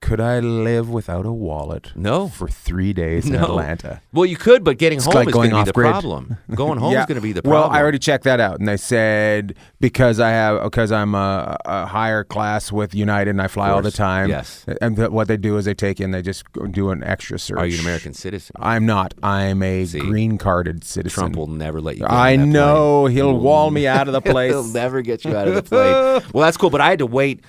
could 0.02 0.20
I 0.20 0.40
live 0.40 0.90
without 0.90 1.24
a 1.24 1.32
wallet? 1.32 1.92
No. 1.96 2.28
For 2.28 2.46
three 2.48 2.92
days 2.92 3.24
in 3.26 3.32
No. 3.32 3.44
Atlanta. 3.44 4.02
well, 4.12 4.26
you 4.26 4.36
could, 4.36 4.62
but 4.64 4.76
getting 4.76 5.00
home 5.00 5.14
like 5.14 5.28
is 5.28 5.32
going 5.32 5.50
to 5.50 5.56
be 5.56 5.62
the 5.62 5.70
off-grid. 5.70 5.90
problem. 5.90 6.36
Going 6.54 6.78
home 6.78 6.94
is 6.94 7.06
going 7.06 7.16
to 7.16 7.22
be 7.22 7.32
the 7.32 7.40
problem. 7.42 7.70
Well. 7.70 7.70
I 7.70 7.80
already 7.80 7.98
checked 7.98 8.24
that 8.24 8.40
out, 8.40 8.58
and 8.58 8.68
they 8.68 8.76
said 8.76 9.54
because 9.80 10.20
I 10.20 10.28
have 10.30 10.62
because 10.64 10.92
I'm 10.92 11.14
a, 11.14 11.56
a 11.64 11.86
higher 11.86 12.24
class 12.24 12.70
with 12.70 12.94
United, 12.94 13.30
and 13.30 13.40
I 13.40 13.46
fly 13.48 13.70
all 13.70 13.80
the 13.80 13.90
time. 13.90 14.28
Yes. 14.28 14.66
And 14.82 14.96
th- 14.96 15.10
what 15.10 15.28
they 15.28 15.36
do 15.38 15.56
is 15.56 15.64
they 15.64 15.74
take 15.74 16.00
in, 16.00 16.10
they 16.10 16.20
just 16.22 16.44
do 16.72 16.90
an 16.90 17.02
extra 17.04 17.38
search. 17.38 17.58
Are 17.58 17.66
you 17.66 17.74
an 17.76 17.80
American 17.80 18.12
citizen? 18.12 18.54
I'm 18.58 18.84
not. 18.84 19.14
I'm 19.22 19.62
a 19.62 19.84
See? 19.86 20.00
green 20.00 20.36
carded 20.36 20.84
citizen. 20.84 21.14
Trump 21.20 21.36
will 21.36 21.46
never 21.46 21.80
let 21.80 21.96
you. 21.96 22.06
I 22.06 22.36
know 22.36 23.04
plane. 23.04 23.16
he'll 23.16 23.38
wall 23.38 23.70
me 23.70 23.86
out 23.86 24.08
of 24.08 24.12
the 24.12 24.20
place. 24.32 24.50
He'll 24.52 24.64
never 24.64 25.00
get 25.00 25.24
you 25.24 25.36
out 25.36 25.48
of 25.48 25.54
the 25.54 25.62
plane. 25.62 26.22
well, 26.34 26.44
that's 26.44 26.56
cool, 26.56 26.70
but 26.70 26.80
I 26.80 26.90
had 26.90 26.98
to 26.98 27.06
wait. 27.06 27.44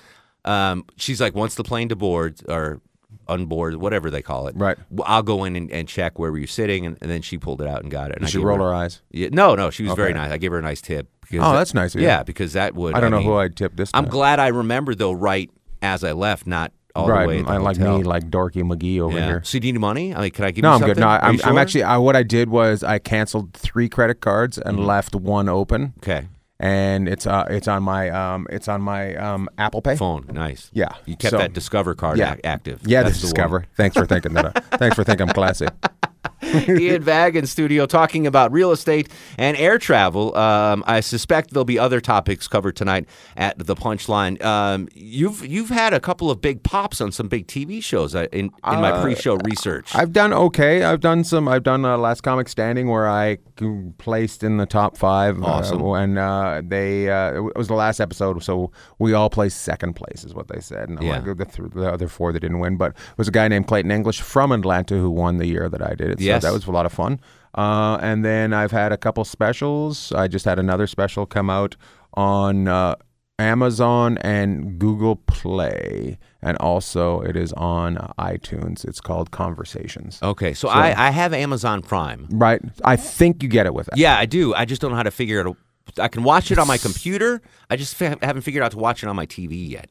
Um, 0.46 0.86
she's 0.98 1.22
like, 1.22 1.34
once 1.36 1.56
the 1.56 1.64
plane 1.64 1.90
to 1.90 1.96
board 1.96 2.40
or 2.48 2.82
unboard, 3.30 3.78
whatever 3.78 4.10
they 4.10 4.22
call 4.22 4.48
it, 4.48 4.56
Right. 4.58 4.78
I'll 5.06 5.24
go 5.24 5.44
in 5.46 5.56
and, 5.56 5.72
and 5.72 5.88
check 5.88 6.20
where 6.20 6.32
were 6.32 6.38
you 6.38 6.48
sitting, 6.48 6.86
and, 6.86 6.98
and 7.02 7.10
then 7.10 7.22
she 7.22 7.38
pulled 7.38 7.62
it 7.62 7.68
out 7.68 7.82
and 7.82 7.90
got 7.92 8.10
it. 8.12 8.18
And 8.18 8.22
Did 8.26 8.28
I 8.28 8.32
she 8.32 8.38
roll 8.40 8.58
her, 8.58 8.66
her 8.66 8.74
eyes? 8.74 9.02
Yeah, 9.12 9.30
no, 9.32 9.56
no, 9.56 9.70
she 9.70 9.84
was 9.84 9.94
very 9.94 10.14
nice. 10.14 10.32
I 10.32 10.38
gave 10.38 10.52
her 10.52 10.60
a 10.60 10.62
nice 10.62 10.82
tip. 10.82 11.08
Because 11.22 11.40
Oh, 11.48 11.52
that- 11.52 11.58
that's 11.60 11.74
nice 11.74 11.96
of 11.96 12.02
you. 12.02 12.08
Yeah, 12.08 12.24
because 12.24 12.54
that 12.54 12.76
would. 12.76 12.94
I 12.96 13.00
don't 13.00 13.12
know 13.12 13.20
mean, 13.20 13.28
who 13.28 13.36
I'd 13.38 13.56
tip 13.56 13.76
this 13.76 13.90
I'm 13.94 14.06
glad 14.06 14.40
I 14.40 14.48
remembered 14.48 14.98
though, 14.98 15.14
right 15.14 15.50
as 15.82 16.04
I 16.04 16.12
left, 16.12 16.46
not 16.46 16.74
all 16.96 17.08
right, 17.10 17.22
the 17.24 17.28
way. 17.28 17.44
I 17.48 17.58
like 17.58 17.78
hotel. 17.78 17.98
me, 17.98 18.04
like 18.04 18.30
Dorky 18.30 18.62
McGee 18.62 19.00
over 19.00 19.18
yeah. 19.18 19.26
here. 19.26 19.42
So 19.44 19.58
do 19.58 19.66
you 19.68 19.74
need 19.74 19.80
money? 19.80 20.14
I 20.14 20.22
mean, 20.22 20.32
can 20.32 20.46
I 20.46 20.52
give 20.52 20.62
No, 20.64 20.70
you 20.70 20.74
I'm 20.76 20.80
something? 20.82 20.96
good. 20.96 21.02
No, 21.02 21.08
I'm, 21.08 21.34
you 21.36 21.40
I'm 21.44 21.54
sure? 21.54 21.60
actually. 21.60 21.84
I, 21.84 21.98
what 21.98 22.16
I 22.16 22.24
did 22.24 22.50
was 22.50 22.84
I 22.84 23.00
canceled 23.00 23.54
three 23.54 23.90
credit 23.90 24.22
cards 24.22 24.58
and 24.60 24.78
Mm-hmm. 24.78 24.86
left 24.86 25.16
one 25.16 25.50
open, 25.50 25.94
okay. 26.00 26.28
And 26.64 27.10
it's 27.10 27.28
uh 27.28 27.46
it's 27.50 27.68
on 27.68 27.84
my 27.84 28.10
um 28.10 28.48
it's 28.50 28.68
on 28.70 28.82
my 28.82 29.14
um 29.16 29.50
Apple 29.58 29.82
Pay. 29.82 29.98
Phone, 29.98 30.26
nice. 30.32 30.72
Yeah, 30.74 30.94
you 31.06 31.18
kept 31.18 31.32
so- 31.32 31.38
that 31.38 31.52
Discover 31.54 31.94
card 31.96 32.18
Yeah. 32.18 32.34
ac- 32.34 32.42
active. 32.46 32.80
Yeah, 32.86 33.04
That's 33.04 33.20
the 33.20 33.28
one. 33.28 33.34
Discover. 33.34 33.66
Thanks 33.76 33.98
for 33.98 34.06
thinking 34.06 34.34
that. 34.34 34.46
uh, 34.58 34.62
thanks 34.78 34.96
for 34.96 35.04
thinking 35.04 35.28
I'm 35.28 35.34
classy. 35.36 35.68
Ian 36.44 37.04
Bagg 37.04 37.36
in 37.36 37.46
studio 37.48 37.86
talking 37.86 38.28
about 38.28 38.52
real 38.52 38.72
estate 38.72 39.10
and 39.38 39.56
air 39.58 39.78
travel. 39.78 40.36
Um, 40.38 40.84
I 40.88 41.00
suspect 41.00 41.52
there'll 41.52 41.66
be 41.66 41.80
other 41.80 42.00
topics 42.02 42.48
covered 42.48 42.76
tonight 42.76 43.06
at 43.38 43.58
the 43.58 43.76
Punchline. 43.76 44.42
Um, 44.44 44.88
you've 44.94 45.46
you've 45.46 45.70
had 45.70 45.94
a 45.94 46.00
couple 46.00 46.30
of 46.30 46.42
big 46.42 46.64
pops 46.64 47.02
on 47.02 47.12
some 47.12 47.28
big 47.28 47.48
TV 47.48 47.84
shows 47.84 48.14
uh, 48.16 48.28
in 48.32 48.46
in 48.68 48.82
my 48.82 49.02
pre-show 49.02 49.36
research. 49.38 49.94
I've 49.96 50.14
done 50.14 50.34
okay. 50.34 50.84
I've 50.84 51.00
done 51.00 51.24
some. 51.24 51.48
I've 51.48 51.64
done 51.64 51.86
uh, 51.86 51.98
Last 51.98 52.22
Comic 52.22 52.48
Standing 52.50 52.88
where 52.90 53.08
I 53.10 53.38
placed 53.98 54.44
in 54.44 54.58
the 54.58 54.66
top 54.66 54.98
five. 54.98 55.42
uh, 55.42 55.46
Awesome. 55.46 55.82
and 55.84 56.18
uh, 56.20 56.62
they 56.66 57.10
uh, 57.10 57.48
it 57.48 57.56
was 57.56 57.68
the 57.68 57.74
last 57.76 58.00
episode, 58.00 58.44
so 58.44 58.72
we 59.00 59.14
all 59.14 59.30
placed 59.30 59.62
second 59.62 59.94
place, 59.94 60.24
is 60.24 60.34
what 60.34 60.48
they 60.48 60.60
said. 60.60 60.90
And 60.90 61.02
Yeah. 61.02 61.20
like, 61.20 61.38
the, 61.38 61.46
th- 61.46 61.72
the 61.74 61.92
other 61.92 62.08
four 62.08 62.32
that 62.34 62.40
didn't 62.40 62.60
win, 62.60 62.78
but 62.78 62.92
it 62.92 63.18
was 63.18 63.28
a 63.28 63.32
guy 63.32 63.48
named 63.48 63.68
Clayton 63.68 63.92
English 63.92 64.22
from 64.22 64.52
Atlanta 64.52 64.96
who 64.96 65.10
won 65.10 65.38
the 65.38 65.48
year 65.48 65.70
that 65.70 65.82
I 65.82 65.94
did 65.96 66.13
Yes. 66.20 66.42
So 66.42 66.48
that 66.48 66.54
was 66.54 66.68
a 66.68 66.72
lot 66.72 66.86
of 66.86 66.94
fun. 66.94 67.20
Uh, 67.56 67.98
and 68.02 68.26
then 68.26 68.54
I've 68.54 68.72
had 68.72 68.92
a 68.92 68.98
couple 68.98 69.24
specials. 69.26 70.12
I 70.12 70.28
just 70.28 70.46
had 70.46 70.60
another 70.60 70.88
special 70.88 71.26
come 71.26 71.50
out 71.50 71.76
on. 72.14 72.68
Uh, 72.68 72.96
Amazon 73.40 74.20
and 74.20 74.78
Google 74.78 75.16
Play, 75.16 76.20
and 76.42 76.56
also 76.58 77.22
it 77.22 77.36
is 77.36 77.52
on 77.54 77.96
iTunes. 78.20 78.86
It's 78.86 79.02
called 79.02 79.32
Conversations. 79.32 80.20
okay, 80.22 80.54
so, 80.54 80.70
I, 80.70 81.08
I 81.08 81.10
have 81.10 81.34
Amazon 81.34 81.82
Prime. 81.82 82.28
Right. 82.30 82.62
I 82.84 82.96
think 82.96 83.42
you 83.42 83.50
get 83.50 83.66
it 83.66 83.74
with 83.74 83.88
it. 83.88 83.98
Yeah, 83.98 84.18
I 84.18 84.26
do. 84.26 84.54
I 84.54 84.66
just 84.66 84.82
don't 84.82 84.92
know 84.92 84.98
how 84.98 85.04
to 85.04 85.12
figure 85.12 85.40
it. 85.40 85.48
out. 85.48 85.58
I 86.00 86.08
can 86.08 86.24
watch 86.24 86.52
it 86.52 86.60
on 86.60 86.68
my 86.68 86.78
computer. 86.78 87.42
I 87.70 87.76
just 87.76 87.98
haven't 88.00 88.42
figured 88.42 88.64
out 88.64 88.72
to 88.72 88.78
watch 88.78 89.04
it 89.04 89.08
on 89.10 89.16
my 89.16 89.26
TV 89.26 89.70
yet. 89.70 89.90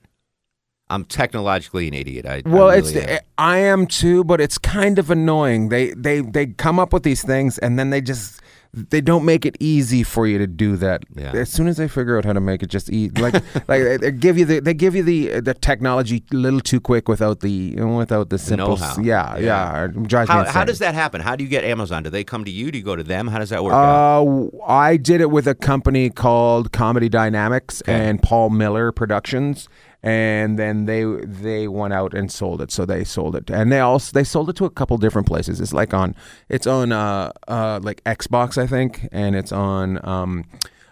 I'm 0.90 1.04
technologically 1.04 1.88
an 1.88 1.94
idiot. 1.94 2.26
I, 2.26 2.42
Well, 2.44 2.68
I 2.70 2.76
it's 2.76 2.94
am. 2.94 3.20
I 3.38 3.58
am 3.58 3.86
too, 3.86 4.24
but 4.24 4.40
it's 4.40 4.58
kind 4.58 4.98
of 4.98 5.10
annoying. 5.10 5.68
They 5.70 5.92
they 5.94 6.20
they 6.20 6.46
come 6.46 6.78
up 6.78 6.92
with 6.92 7.02
these 7.02 7.22
things 7.22 7.58
and 7.58 7.78
then 7.78 7.90
they 7.90 8.00
just 8.00 8.40
they 8.74 9.02
don't 9.02 9.26
make 9.26 9.44
it 9.44 9.54
easy 9.60 10.02
for 10.02 10.26
you 10.26 10.38
to 10.38 10.46
do 10.46 10.76
that. 10.78 11.02
Yeah. 11.14 11.32
As 11.32 11.50
soon 11.50 11.66
as 11.66 11.76
they 11.76 11.88
figure 11.88 12.16
out 12.16 12.24
how 12.24 12.32
to 12.32 12.40
make 12.40 12.62
it 12.62 12.68
just 12.70 12.88
easy, 12.90 13.10
like 13.20 13.34
like 13.68 13.82
they, 13.82 13.96
they 13.98 14.10
give 14.12 14.36
you 14.38 14.44
the 14.44 14.60
they 14.60 14.74
give 14.74 14.94
you 14.94 15.02
the 15.02 15.40
the 15.40 15.54
technology 15.54 16.24
a 16.30 16.36
little 16.36 16.60
too 16.60 16.80
quick 16.80 17.08
without 17.08 17.40
the 17.40 17.74
without 17.76 18.28
the 18.30 18.38
simple. 18.38 18.76
know-how. 18.76 19.00
Yeah, 19.00 19.36
Yeah. 19.36 19.44
yeah. 19.44 19.84
It 19.84 20.02
drives 20.08 20.28
me 20.28 20.34
how, 20.34 20.44
how 20.44 20.64
does 20.64 20.78
that 20.80 20.94
happen? 20.94 21.20
How 21.22 21.36
do 21.36 21.44
you 21.44 21.48
get 21.50 21.64
Amazon? 21.64 22.02
Do 22.02 22.10
they 22.10 22.24
come 22.24 22.44
to 22.44 22.50
you? 22.50 22.70
Do 22.70 22.76
you 22.78 22.84
go 22.84 22.96
to 22.96 23.04
them? 23.04 23.28
How 23.28 23.38
does 23.38 23.50
that 23.50 23.62
work? 23.64 23.72
out? 23.72 24.24
Uh, 24.26 24.62
I 24.66 24.96
did 24.98 25.20
it 25.22 25.30
with 25.30 25.46
a 25.46 25.54
company 25.54 26.10
called 26.10 26.72
Comedy 26.72 27.08
Dynamics 27.08 27.82
and 27.82 28.22
Paul 28.22 28.50
Miller 28.50 28.90
Productions, 28.92 29.68
and 30.02 30.58
then 30.58 30.86
they 30.86 31.04
they 31.24 31.68
went 31.68 31.94
out 31.94 32.12
and 32.14 32.30
sold 32.30 32.60
it. 32.60 32.70
So 32.72 32.84
they 32.84 33.04
sold 33.04 33.36
it, 33.36 33.50
and 33.50 33.70
they 33.70 33.80
also 33.80 34.12
they 34.12 34.24
sold 34.24 34.48
it 34.50 34.56
to 34.56 34.64
a 34.64 34.70
couple 34.70 34.96
different 34.98 35.26
places. 35.28 35.60
It's 35.60 35.72
like 35.72 35.94
on 35.94 36.14
it's 36.48 36.66
on 36.66 36.92
uh 36.92 37.32
uh 37.48 37.80
like 37.82 38.02
Xbox, 38.04 38.58
I 38.58 38.66
think, 38.66 39.08
and 39.12 39.36
it's 39.36 39.52
on 39.52 40.04
um. 40.06 40.44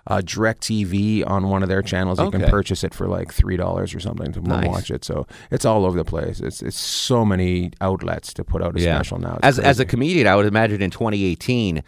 Uh, 0.07 0.21
DirecTV 0.23 1.25
on 1.29 1.51
one 1.51 1.63
of 1.63 1.69
their 1.69 1.83
channels, 1.83 2.19
you 2.19 2.31
can 2.31 2.43
purchase 2.51 2.83
it 2.83 2.95
for 2.95 3.07
like 3.07 3.33
three 3.33 3.57
dollars 3.57 3.95
or 3.95 4.01
something 4.01 4.33
to 4.33 4.41
Nice. 4.41 4.67
watch 4.67 4.91
it. 4.91 5.05
So 5.05 5.27
it's 5.53 5.65
all 5.65 5.85
over 5.85 5.97
the 5.97 6.07
place. 6.07 6.41
It's 6.41 6.63
it's 6.63 6.79
so 6.79 7.25
many 7.25 7.73
outlets 7.81 8.33
to 8.35 8.43
put 8.43 8.61
out 8.63 8.77
a 8.77 8.81
special 8.81 9.19
now. 9.19 9.35
It's 9.37 9.45
As 9.47 9.59
as 9.61 9.79
a 9.79 9.85
comedian, 9.85 10.27
I 10.27 10.35
would 10.35 10.47
imagine 10.47 10.83
in 10.83 10.91
2018 10.91 11.83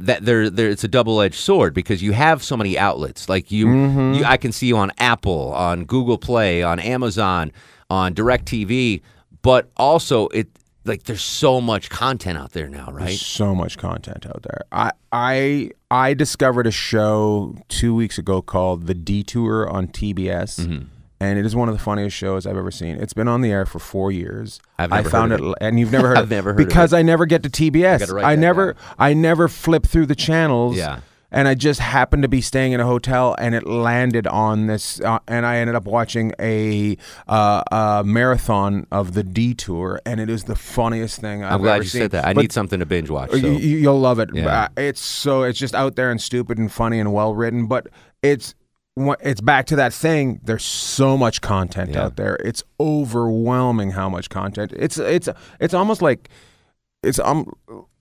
that 0.00 0.24
there 0.24 0.50
there 0.50 0.68
it's 0.68 0.84
a 0.84 0.88
double 0.88 1.20
edged 1.20 1.36
sword 1.36 1.72
because 1.74 2.02
you 2.02 2.12
have 2.12 2.42
so 2.42 2.56
many 2.56 2.76
outlets. 2.78 3.28
Like 3.28 3.50
you, 3.52 3.66
Mm-hmm. 3.66 4.14
you, 4.14 4.24
I 4.24 4.36
can 4.36 4.52
see 4.52 4.66
you 4.66 4.76
on 4.76 4.90
Apple, 4.98 5.52
on 5.54 5.84
Google 5.84 6.18
Play, 6.18 6.62
on 6.62 6.78
Amazon, 6.80 7.52
on 7.90 8.14
DirecTV, 8.14 9.02
but 9.42 9.70
also 9.76 10.28
it 10.28 10.48
like 10.86 11.04
there's 11.04 11.22
so 11.22 11.60
much 11.60 11.88
content 11.90 12.36
out 12.36 12.52
there 12.52 12.68
now, 12.68 12.90
right? 12.92 13.06
There's 13.06 13.24
so 13.24 13.54
much 13.54 13.78
content 13.78 14.26
out 14.26 14.42
there. 14.42 14.60
I 14.72 14.90
I 15.12 15.70
I 15.90 16.12
discovered 16.14 16.66
a 16.66 16.70
show 16.72 17.56
two 17.68 17.94
weeks 17.94 18.18
ago 18.18 18.42
called 18.42 18.86
The 18.86 18.94
Detour 18.94 19.68
on 19.70 19.86
TBS. 19.88 20.60
Mm-hmm. 20.60 20.84
And 21.20 21.38
it 21.38 21.46
is 21.46 21.54
one 21.56 21.68
of 21.68 21.74
the 21.74 21.80
funniest 21.80 22.16
shows 22.16 22.44
I've 22.46 22.56
ever 22.56 22.70
seen. 22.70 22.96
It's 22.96 23.12
been 23.14 23.28
on 23.28 23.40
the 23.40 23.50
air 23.50 23.64
for 23.66 23.78
four 23.78 24.10
years. 24.12 24.60
I've 24.78 24.92
I 24.92 24.96
never 24.96 25.10
found 25.10 25.30
heard 25.32 25.40
it, 25.40 25.46
of 25.46 25.54
and 25.60 25.78
you've 25.78 25.92
never 25.92 26.08
heard. 26.08 26.18
I've 26.18 26.24
of 26.24 26.32
it 26.32 26.34
never 26.36 26.50
heard 26.54 26.58
because 26.66 26.92
it. 26.92 26.96
I 26.96 27.02
never 27.02 27.24
get 27.24 27.42
to 27.44 27.48
TBS. 27.50 28.22
I 28.22 28.34
never, 28.34 28.72
down. 28.74 28.82
I 28.98 29.14
never 29.14 29.48
flip 29.48 29.86
through 29.86 30.06
the 30.06 30.16
channels. 30.16 30.76
Yeah. 30.76 31.00
And 31.30 31.48
I 31.48 31.54
just 31.54 31.80
happened 31.80 32.22
to 32.22 32.28
be 32.28 32.40
staying 32.40 32.72
in 32.72 32.80
a 32.80 32.86
hotel, 32.86 33.34
and 33.40 33.56
it 33.56 33.66
landed 33.66 34.28
on 34.28 34.68
this, 34.68 35.00
uh, 35.00 35.18
and 35.26 35.44
I 35.44 35.56
ended 35.56 35.74
up 35.74 35.84
watching 35.84 36.32
a 36.38 36.96
uh, 37.26 37.62
uh, 37.72 38.02
marathon 38.06 38.86
of 38.92 39.14
the 39.14 39.24
Detour, 39.24 40.00
and 40.06 40.20
it 40.20 40.30
is 40.30 40.44
the 40.44 40.54
funniest 40.54 41.20
thing 41.20 41.42
I've 41.42 41.54
I'm 41.54 41.60
glad 41.62 41.82
you 41.82 41.88
seen. 41.88 42.02
said 42.02 42.10
that. 42.12 42.24
I 42.24 42.34
But 42.34 42.40
need 42.42 42.52
something 42.52 42.78
to 42.78 42.86
binge 42.86 43.10
watch. 43.10 43.30
So. 43.32 43.36
you, 43.36 43.50
you'll 43.52 43.98
love 43.98 44.20
it. 44.20 44.30
Yeah. 44.32 44.46
Uh, 44.64 44.68
It's 44.76 45.00
so 45.00 45.42
it's 45.42 45.58
just 45.58 45.74
out 45.74 45.96
there 45.96 46.10
and 46.12 46.20
stupid 46.20 46.56
and 46.58 46.70
funny 46.70 47.00
and 47.00 47.12
well 47.12 47.34
written, 47.34 47.66
but 47.66 47.88
it's 48.22 48.54
it's 48.96 49.40
back 49.40 49.66
to 49.66 49.76
that 49.76 49.92
thing. 49.92 50.40
There's 50.44 50.64
so 50.64 51.16
much 51.16 51.40
content 51.40 51.90
Yeah. 51.92 52.04
out 52.04 52.16
there. 52.16 52.36
It's 52.36 52.62
overwhelming 52.78 53.90
how 53.92 54.08
much 54.08 54.30
content. 54.30 54.72
It's 54.76 54.98
it's 54.98 55.28
it's 55.60 55.74
almost 55.74 56.00
like 56.00 56.28
it's 57.02 57.18
um 57.18 57.52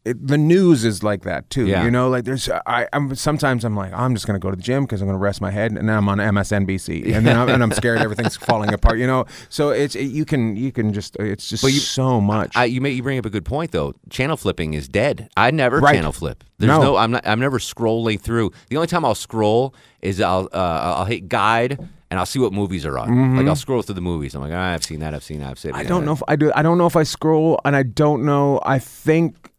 it, 0.06 0.28
the 0.28 0.38
news 0.38 0.84
is 0.84 1.02
like 1.04 1.24
that 1.24 1.50
too. 1.50 1.66
Yeah. 1.68 1.86
You 1.86 1.92
know, 1.92 2.10
like 2.10 2.26
there's 2.26 2.50
I 2.50 2.88
I'm 2.92 3.16
sometimes 3.16 3.64
I'm 3.64 3.76
like 3.76 3.94
I'm 3.94 4.14
just 4.14 4.28
gonna 4.28 4.40
go 4.40 4.50
to 4.50 4.56
the 4.58 4.62
gym 4.62 4.84
because 4.84 5.02
I'm 5.02 5.08
gonna 5.08 5.18
rest 5.18 5.40
my 5.40 5.52
head, 5.52 5.72
and 5.72 5.88
then 5.88 5.96
I'm 5.98 6.10
on 6.10 6.18
MSNBC, 6.18 7.14
and 7.14 7.26
then 7.26 7.38
I'm, 7.38 7.50
and 7.50 7.64
I'm 7.64 7.72
scared 7.72 8.00
everything's 8.00 8.36
falling 8.50 8.74
apart. 8.74 8.98
You 9.00 9.08
know, 9.08 9.26
so 9.50 9.70
it's 9.70 9.96
it, 9.96 10.06
you 10.06 10.26
can 10.26 10.56
you 10.56 10.72
can 10.72 10.92
just 10.94 11.16
it's 11.18 11.48
just 11.50 11.64
But 11.64 11.72
you- 11.74 11.80
so 11.80 12.20
much. 12.20 12.52
I, 12.56 12.66
you 12.66 12.82
may, 12.82 12.92
you 12.92 13.02
bring 13.04 13.18
up 13.18 13.26
a 13.26 13.30
good 13.30 13.46
point 13.46 13.72
though. 13.72 13.94
Channel 14.10 14.38
flipping 14.38 14.74
is 14.74 14.88
dead. 14.88 15.30
I 15.38 15.52
never 15.52 15.80
Right. 15.80 15.96
channel 15.96 16.12
flip. 16.12 16.44
There's 16.60 16.68
No. 16.68 16.82
no. 16.82 16.96
I'm 16.98 17.12
not. 17.12 17.26
I'm 17.28 17.40
never 17.40 17.60
scrolling 17.60 18.20
through. 18.20 18.52
The 18.70 18.78
only 18.78 18.88
time 18.88 19.06
I'll 19.06 19.16
scroll 19.16 19.74
is 20.02 20.20
I'll 20.22 20.50
uh, 20.54 20.96
I'll 20.98 21.06
hit 21.06 21.30
guide 21.30 21.80
and 22.12 22.20
I'll 22.20 22.26
see 22.26 22.40
what 22.40 22.54
movies 22.54 22.86
are 22.86 22.98
on. 23.00 23.38
Like 23.38 23.48
I'll 23.48 23.56
scroll 23.56 23.82
through 23.82 23.96
the 23.96 24.02
movies. 24.02 24.36
I'm 24.36 24.42
like, 24.42 24.52
ah, 24.54 24.74
I've 24.74 24.84
seen 24.84 25.00
that. 25.00 25.14
I've 25.14 25.24
seen 25.24 25.40
that. 25.40 25.50
I've 25.52 25.60
seen. 25.60 25.72
Mm-hmm. 25.72 25.80
I 25.80 25.84
don't 25.86 26.06
know 26.06 26.12
if 26.12 26.22
I 26.28 26.36
do. 26.36 26.52
I 26.56 26.62
don't 26.62 26.78
know 26.78 26.86
if 26.88 26.96
I 26.96 27.04
scroll, 27.04 27.60
and 27.66 27.76
I 27.76 27.84
don't 27.84 28.24
know. 28.26 28.60
I 28.66 28.80
think, 28.80 29.50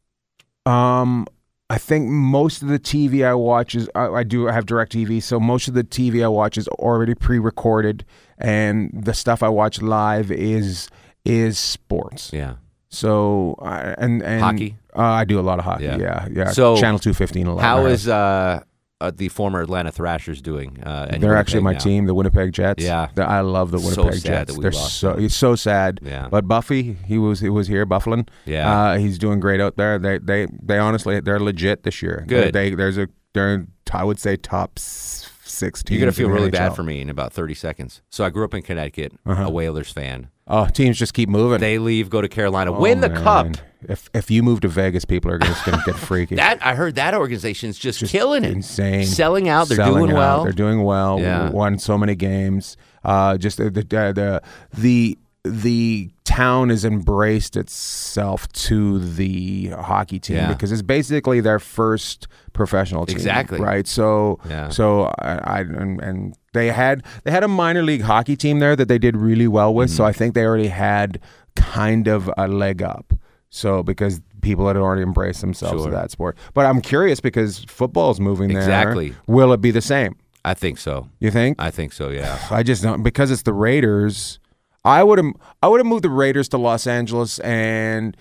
um, 0.66 1.26
I 1.70 1.78
think 1.78 2.08
most 2.08 2.62
of 2.62 2.68
the 2.68 2.78
TV 2.78 3.26
I 3.26 3.34
watch 3.34 3.74
is 3.74 3.88
I, 3.94 4.06
I 4.06 4.22
do 4.22 4.46
have 4.46 4.66
Directv, 4.66 5.22
so 5.22 5.40
most 5.40 5.68
of 5.68 5.74
the 5.74 5.84
TV 5.84 6.22
I 6.24 6.28
watch 6.28 6.58
is 6.58 6.68
already 6.68 7.14
pre-recorded, 7.14 8.04
and 8.38 8.90
the 8.94 9.14
stuff 9.14 9.42
I 9.42 9.48
watch 9.48 9.80
live 9.80 10.30
is 10.30 10.88
is 11.24 11.58
sports. 11.58 12.30
Yeah. 12.32 12.56
So 12.90 13.56
I 13.60 13.94
and 13.98 14.22
and 14.22 14.42
Hockey? 14.42 14.76
Uh, 14.96 15.02
I 15.02 15.24
do 15.24 15.40
a 15.40 15.42
lot 15.42 15.58
of 15.58 15.64
hockey. 15.64 15.84
Yeah. 15.84 15.96
Yeah, 15.98 16.28
yeah. 16.30 16.50
So, 16.52 16.76
Channel 16.76 17.00
two 17.00 17.14
fifteen 17.14 17.46
a 17.46 17.54
lot. 17.54 17.62
How 17.62 17.86
is 17.86 18.06
uh, 18.06 18.62
uh, 19.06 19.10
the 19.14 19.28
former 19.28 19.60
Atlanta 19.62 19.90
Thrashers 19.92 20.40
doing? 20.42 20.82
Uh, 20.82 21.16
They're 21.18 21.36
actually 21.36 21.62
my 21.62 21.72
now? 21.72 21.78
team, 21.78 22.06
the 22.06 22.14
Winnipeg 22.14 22.52
Jets. 22.52 22.82
Yeah. 22.82 23.08
The- 23.14 23.24
I 23.24 23.40
love 23.40 23.70
the 23.70 23.78
Winnipeg 23.78 24.20
sad 24.20 24.46
Jets. 24.48 24.58
They're 24.58 24.72
so 24.72 25.14
them. 25.14 25.24
it's 25.24 25.34
so 25.36 25.54
sad. 25.56 26.00
Yeah. 26.02 26.28
But 26.30 26.46
Buffy, 26.48 26.94
he 27.06 27.18
was 27.18 27.40
he 27.40 27.48
was 27.48 27.68
here, 27.68 27.86
Byfuglien. 27.86 28.28
Yeah. 28.44 28.70
Uh, 28.92 28.98
he's 28.98 29.18
doing 29.18 29.40
great 29.40 29.60
out 29.60 29.76
there. 29.76 29.98
They 29.98 30.18
they 30.18 30.46
they 30.62 30.78
honestly 30.78 31.20
they're 31.20 31.40
legit 31.40 31.82
this 31.84 32.02
year. 32.02 32.24
Good. 32.26 32.52
They, 32.54 32.70
they 32.70 32.74
there's 32.76 32.98
a 32.98 33.08
they're 33.32 33.66
I 33.92 34.04
would 34.04 34.18
say 34.18 34.36
top 34.36 34.72
s- 34.78 35.30
six 35.44 35.82
teams. 35.82 35.98
You're 35.98 36.06
gonna 36.06 36.12
feel 36.12 36.28
really 36.30 36.50
bad 36.50 36.74
for 36.74 36.82
me 36.82 37.00
in 37.00 37.10
about 37.10 37.32
30 37.32 37.54
seconds. 37.54 38.02
So 38.10 38.24
I 38.24 38.30
grew 38.30 38.44
up 38.44 38.54
in 38.54 38.62
Connecticut, 38.62 39.12
Uh-huh. 39.26 39.44
a 39.44 39.50
Whalers 39.50 39.90
fan. 39.92 40.30
Oh, 40.46 40.66
teams 40.66 40.98
just 40.98 41.14
keep 41.14 41.28
moving. 41.28 41.58
They 41.60 41.78
leave, 41.78 42.10
go 42.10 42.20
to 42.20 42.28
Carolina, 42.28 42.72
Oh, 42.74 42.78
win 42.80 43.00
the 43.00 43.08
man. 43.08 43.22
cup. 43.22 43.46
If 43.88 44.08
if 44.14 44.30
you 44.30 44.42
move 44.42 44.60
to 44.60 44.68
Vegas, 44.68 45.04
people 45.04 45.30
are 45.30 45.38
just 45.38 45.64
gonna 45.64 45.82
get 45.86 45.94
freaky. 45.96 46.36
That 46.36 46.58
I 46.64 46.74
heard 46.74 46.94
that 46.96 47.14
organization's 47.14 47.78
just, 47.78 48.04
killing 48.06 48.44
it, 48.44 48.52
insane. 48.52 49.04
selling 49.06 49.48
out. 49.48 49.68
They're 49.68 49.76
Selling 49.76 50.06
doing 50.06 50.10
out. 50.12 50.16
well. 50.16 50.42
They're 50.44 50.52
doing 50.52 50.82
well. 50.82 51.20
Yeah. 51.20 51.50
Won 51.50 51.78
so 51.78 51.96
many 51.98 52.14
games. 52.14 52.76
Uh, 53.04 53.36
just 53.38 53.58
the 53.58 53.70
the 53.70 53.82
the 53.82 54.42
the 54.76 55.18
the 55.44 56.10
town 56.24 56.70
has 56.70 56.84
embraced 56.86 57.54
itself 57.56 58.48
to 58.52 58.98
the 58.98 59.68
hockey 59.68 60.18
team 60.18 60.36
Yeah. 60.36 60.48
because 60.48 60.72
it's 60.72 60.80
basically 60.82 61.40
their 61.40 61.58
first 61.58 62.26
professional 62.54 63.04
team. 63.04 63.16
Exactly. 63.16 63.60
Right. 63.60 63.86
So 63.86 64.38
Yeah. 64.48 64.70
so 64.70 65.12
I, 65.18 65.38
I 65.44 65.60
and, 65.60 66.00
and 66.00 66.34
they 66.54 66.68
had 66.68 67.04
they 67.24 67.30
had 67.30 67.44
a 67.44 67.48
minor 67.48 67.82
league 67.82 68.00
hockey 68.02 68.36
team 68.36 68.58
there 68.60 68.74
that 68.74 68.88
they 68.88 68.98
did 68.98 69.16
really 69.16 69.46
well 69.46 69.74
with. 69.74 69.90
Mm-hmm. 69.90 69.96
So 69.98 70.04
I 70.04 70.12
think 70.12 70.34
they 70.34 70.44
already 70.44 70.68
had 70.68 71.20
kind 71.56 72.08
of 72.08 72.30
a 72.38 72.48
leg 72.48 72.82
up. 72.82 73.12
So 73.50 73.82
because 73.82 74.20
people 74.40 74.66
had 74.66 74.76
already 74.76 75.02
embraced 75.02 75.40
themselves 75.42 75.82
Sure. 75.82 75.90
to 75.90 75.96
that 75.96 76.10
sport. 76.10 76.36
But 76.54 76.64
I'm 76.66 76.80
curious 76.80 77.20
because 77.20 77.64
football's 77.66 78.18
moving 78.18 78.48
there. 78.48 78.58
Exactly. 78.58 79.14
Will 79.26 79.52
it 79.52 79.60
be 79.60 79.70
the 79.70 79.80
same? 79.82 80.16
I 80.44 80.54
think 80.54 80.78
so. 80.78 81.08
You 81.20 81.30
think? 81.30 81.56
I 81.58 81.70
think 81.70 81.92
so. 81.92 82.08
Yeah. 82.08 82.38
I 82.50 82.62
just 82.62 82.82
don't 82.82 83.02
because 83.02 83.30
it's 83.30 83.42
the 83.42 83.52
Raiders. 83.52 84.38
I 84.84 85.02
would 85.02 85.18
have 85.18 85.32
I 85.62 85.68
would 85.68 85.80
have 85.80 85.86
moved 85.86 86.04
the 86.04 86.10
Raiders 86.10 86.48
to 86.50 86.58
Los 86.58 86.86
Angeles 86.86 87.38
and 87.40 88.16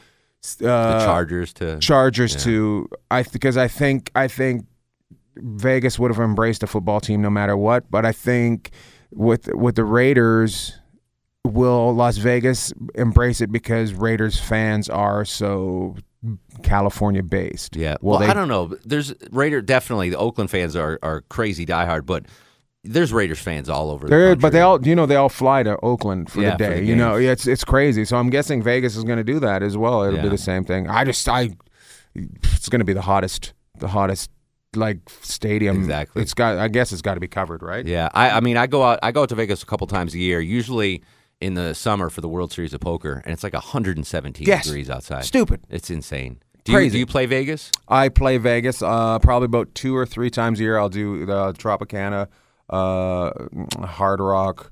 uh, 0.61 0.99
The 0.99 1.05
Chargers 1.05 1.53
to 1.53 1.79
Chargers 1.79 2.35
to 2.43 2.89
I 3.11 3.23
because 3.23 3.57
I 3.57 3.67
think 3.67 4.11
I 4.15 4.27
think 4.27 4.65
Vegas 5.35 5.97
would 5.97 6.11
have 6.11 6.19
embraced 6.19 6.63
a 6.63 6.67
football 6.67 7.01
team 7.01 7.21
no 7.21 7.29
matter 7.29 7.57
what. 7.57 7.89
But 7.89 8.05
I 8.05 8.11
think 8.11 8.71
with 9.11 9.53
with 9.53 9.75
the 9.75 9.85
Raiders, 9.85 10.77
will 11.45 11.93
Las 11.93 12.17
Vegas 12.17 12.73
embrace 12.95 13.41
it 13.41 13.51
because 13.51 13.93
Raiders 13.93 14.39
fans 14.39 14.89
are 14.89 15.25
so 15.25 15.95
California 16.63 17.23
based. 17.23 17.75
Yeah. 17.75 17.97
Well, 18.01 18.19
Well, 18.19 18.19
they, 18.19 18.27
I 18.27 18.33
don't 18.33 18.47
know. 18.47 18.75
There's 18.85 19.13
Raider. 19.31 19.61
Definitely, 19.61 20.09
the 20.09 20.17
Oakland 20.17 20.49
fans 20.49 20.75
are 20.75 20.99
are 21.03 21.21
crazy 21.29 21.65
diehard, 21.65 22.05
but 22.05 22.25
there's 22.83 23.13
Raiders 23.13 23.39
fans 23.39 23.69
all 23.69 23.89
over. 23.91 24.07
the 24.07 24.09
There, 24.15 24.35
but 24.35 24.51
they 24.51 24.61
all, 24.61 24.85
you 24.85 24.95
know, 24.95 25.05
they 25.05 25.15
all 25.15 25.29
fly 25.29 25.63
to 25.63 25.77
Oakland 25.81 26.29
for 26.31 26.41
Yeah, 26.41 26.57
the 26.57 26.63
for 26.65 26.69
day. 26.71 26.79
the 26.81 26.85
you 26.85 26.95
know, 26.95 27.15
it's 27.15 27.47
it's 27.47 27.63
crazy. 27.63 28.03
So 28.05 28.17
I'm 28.17 28.29
guessing 28.29 28.61
Vegas 28.61 28.95
is 28.95 29.03
going 29.03 29.17
to 29.17 29.23
do 29.23 29.39
that 29.39 29.63
as 29.63 29.77
well. 29.77 30.03
It'll 30.03 30.17
Yeah. 30.17 30.23
be 30.23 30.29
the 30.29 30.37
same 30.37 30.63
thing. 30.63 30.89
I 30.89 31.03
just, 31.05 31.27
I, 31.29 31.51
it's 32.15 32.69
going 32.69 32.79
to 32.79 32.85
be 32.85 32.93
the 32.93 33.01
hottest, 33.01 33.53
the 33.79 33.87
hottest 33.87 34.29
like 34.75 34.97
stadium. 35.21 35.77
Exactly. 35.77 36.21
It's 36.21 36.33
got. 36.33 36.57
I 36.57 36.67
guess 36.67 36.91
it's 36.91 37.01
got 37.01 37.13
to 37.15 37.19
be 37.19 37.27
covered, 37.27 37.61
right? 37.63 37.85
Yeah, 37.85 38.09
I, 38.13 38.31
I 38.31 38.39
mean, 38.39 38.57
I 38.57 38.67
go 38.67 38.83
out. 38.83 38.99
I 39.03 39.11
go 39.11 39.23
out 39.23 39.29
to 39.29 39.35
Vegas 39.35 39.63
a 39.63 39.65
couple 39.65 39.87
times 39.87 40.13
a 40.13 40.19
year. 40.19 40.39
Usually 40.41 41.03
in 41.41 41.53
the 41.55 41.73
summer 41.75 42.09
for 42.09 42.21
the 42.21 42.27
World 42.29 42.51
Series 42.53 42.73
of 42.73 42.79
Poker, 42.79 43.21
and 43.25 43.33
it's 43.33 43.43
like 43.43 43.53
117 43.53 44.47
Yes. 44.47 44.63
degrees 44.65 44.89
outside. 44.89 45.25
Stupid. 45.25 45.61
It's 45.69 45.89
insane. 45.89 46.39
Do 46.63 46.71
you, 46.81 46.89
do 46.89 46.97
you 46.97 47.05
play 47.05 47.25
Vegas? 47.25 47.69
I 47.89 48.07
play 48.07 48.37
Vegas 48.37 48.81
uh, 48.81 49.19
probably 49.19 49.47
about 49.47 49.75
two 49.75 49.93
or 49.95 50.05
three 50.05 50.29
times 50.29 50.59
a 50.61 50.63
year. 50.63 50.77
I'll 50.77 50.87
do 50.87 51.25
the 51.25 51.51
Tropicana, 51.53 52.29
uh, 52.69 53.31
Hard 53.85 54.19
Rock. 54.19 54.71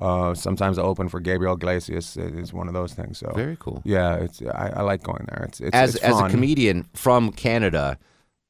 Uh, 0.00 0.32
sometimes 0.32 0.78
I 0.78 0.82
open 0.82 1.08
for 1.08 1.18
Gabriel 1.18 1.54
Iglesias. 1.54 2.16
It's 2.16 2.52
one 2.52 2.68
of 2.68 2.74
those 2.74 2.94
things. 2.94 3.18
So 3.18 3.32
Very 3.34 3.56
cool. 3.58 3.82
Yeah, 3.84 4.14
it's 4.16 4.40
I, 4.42 4.72
I 4.76 4.82
like 4.82 5.02
going 5.02 5.26
there. 5.28 5.44
It's, 5.48 5.60
it's 5.60 5.74
As 5.74 5.94
it's 5.96 6.04
as 6.04 6.20
a 6.20 6.28
comedian 6.28 6.86
from 6.94 7.32
Canada, 7.32 7.98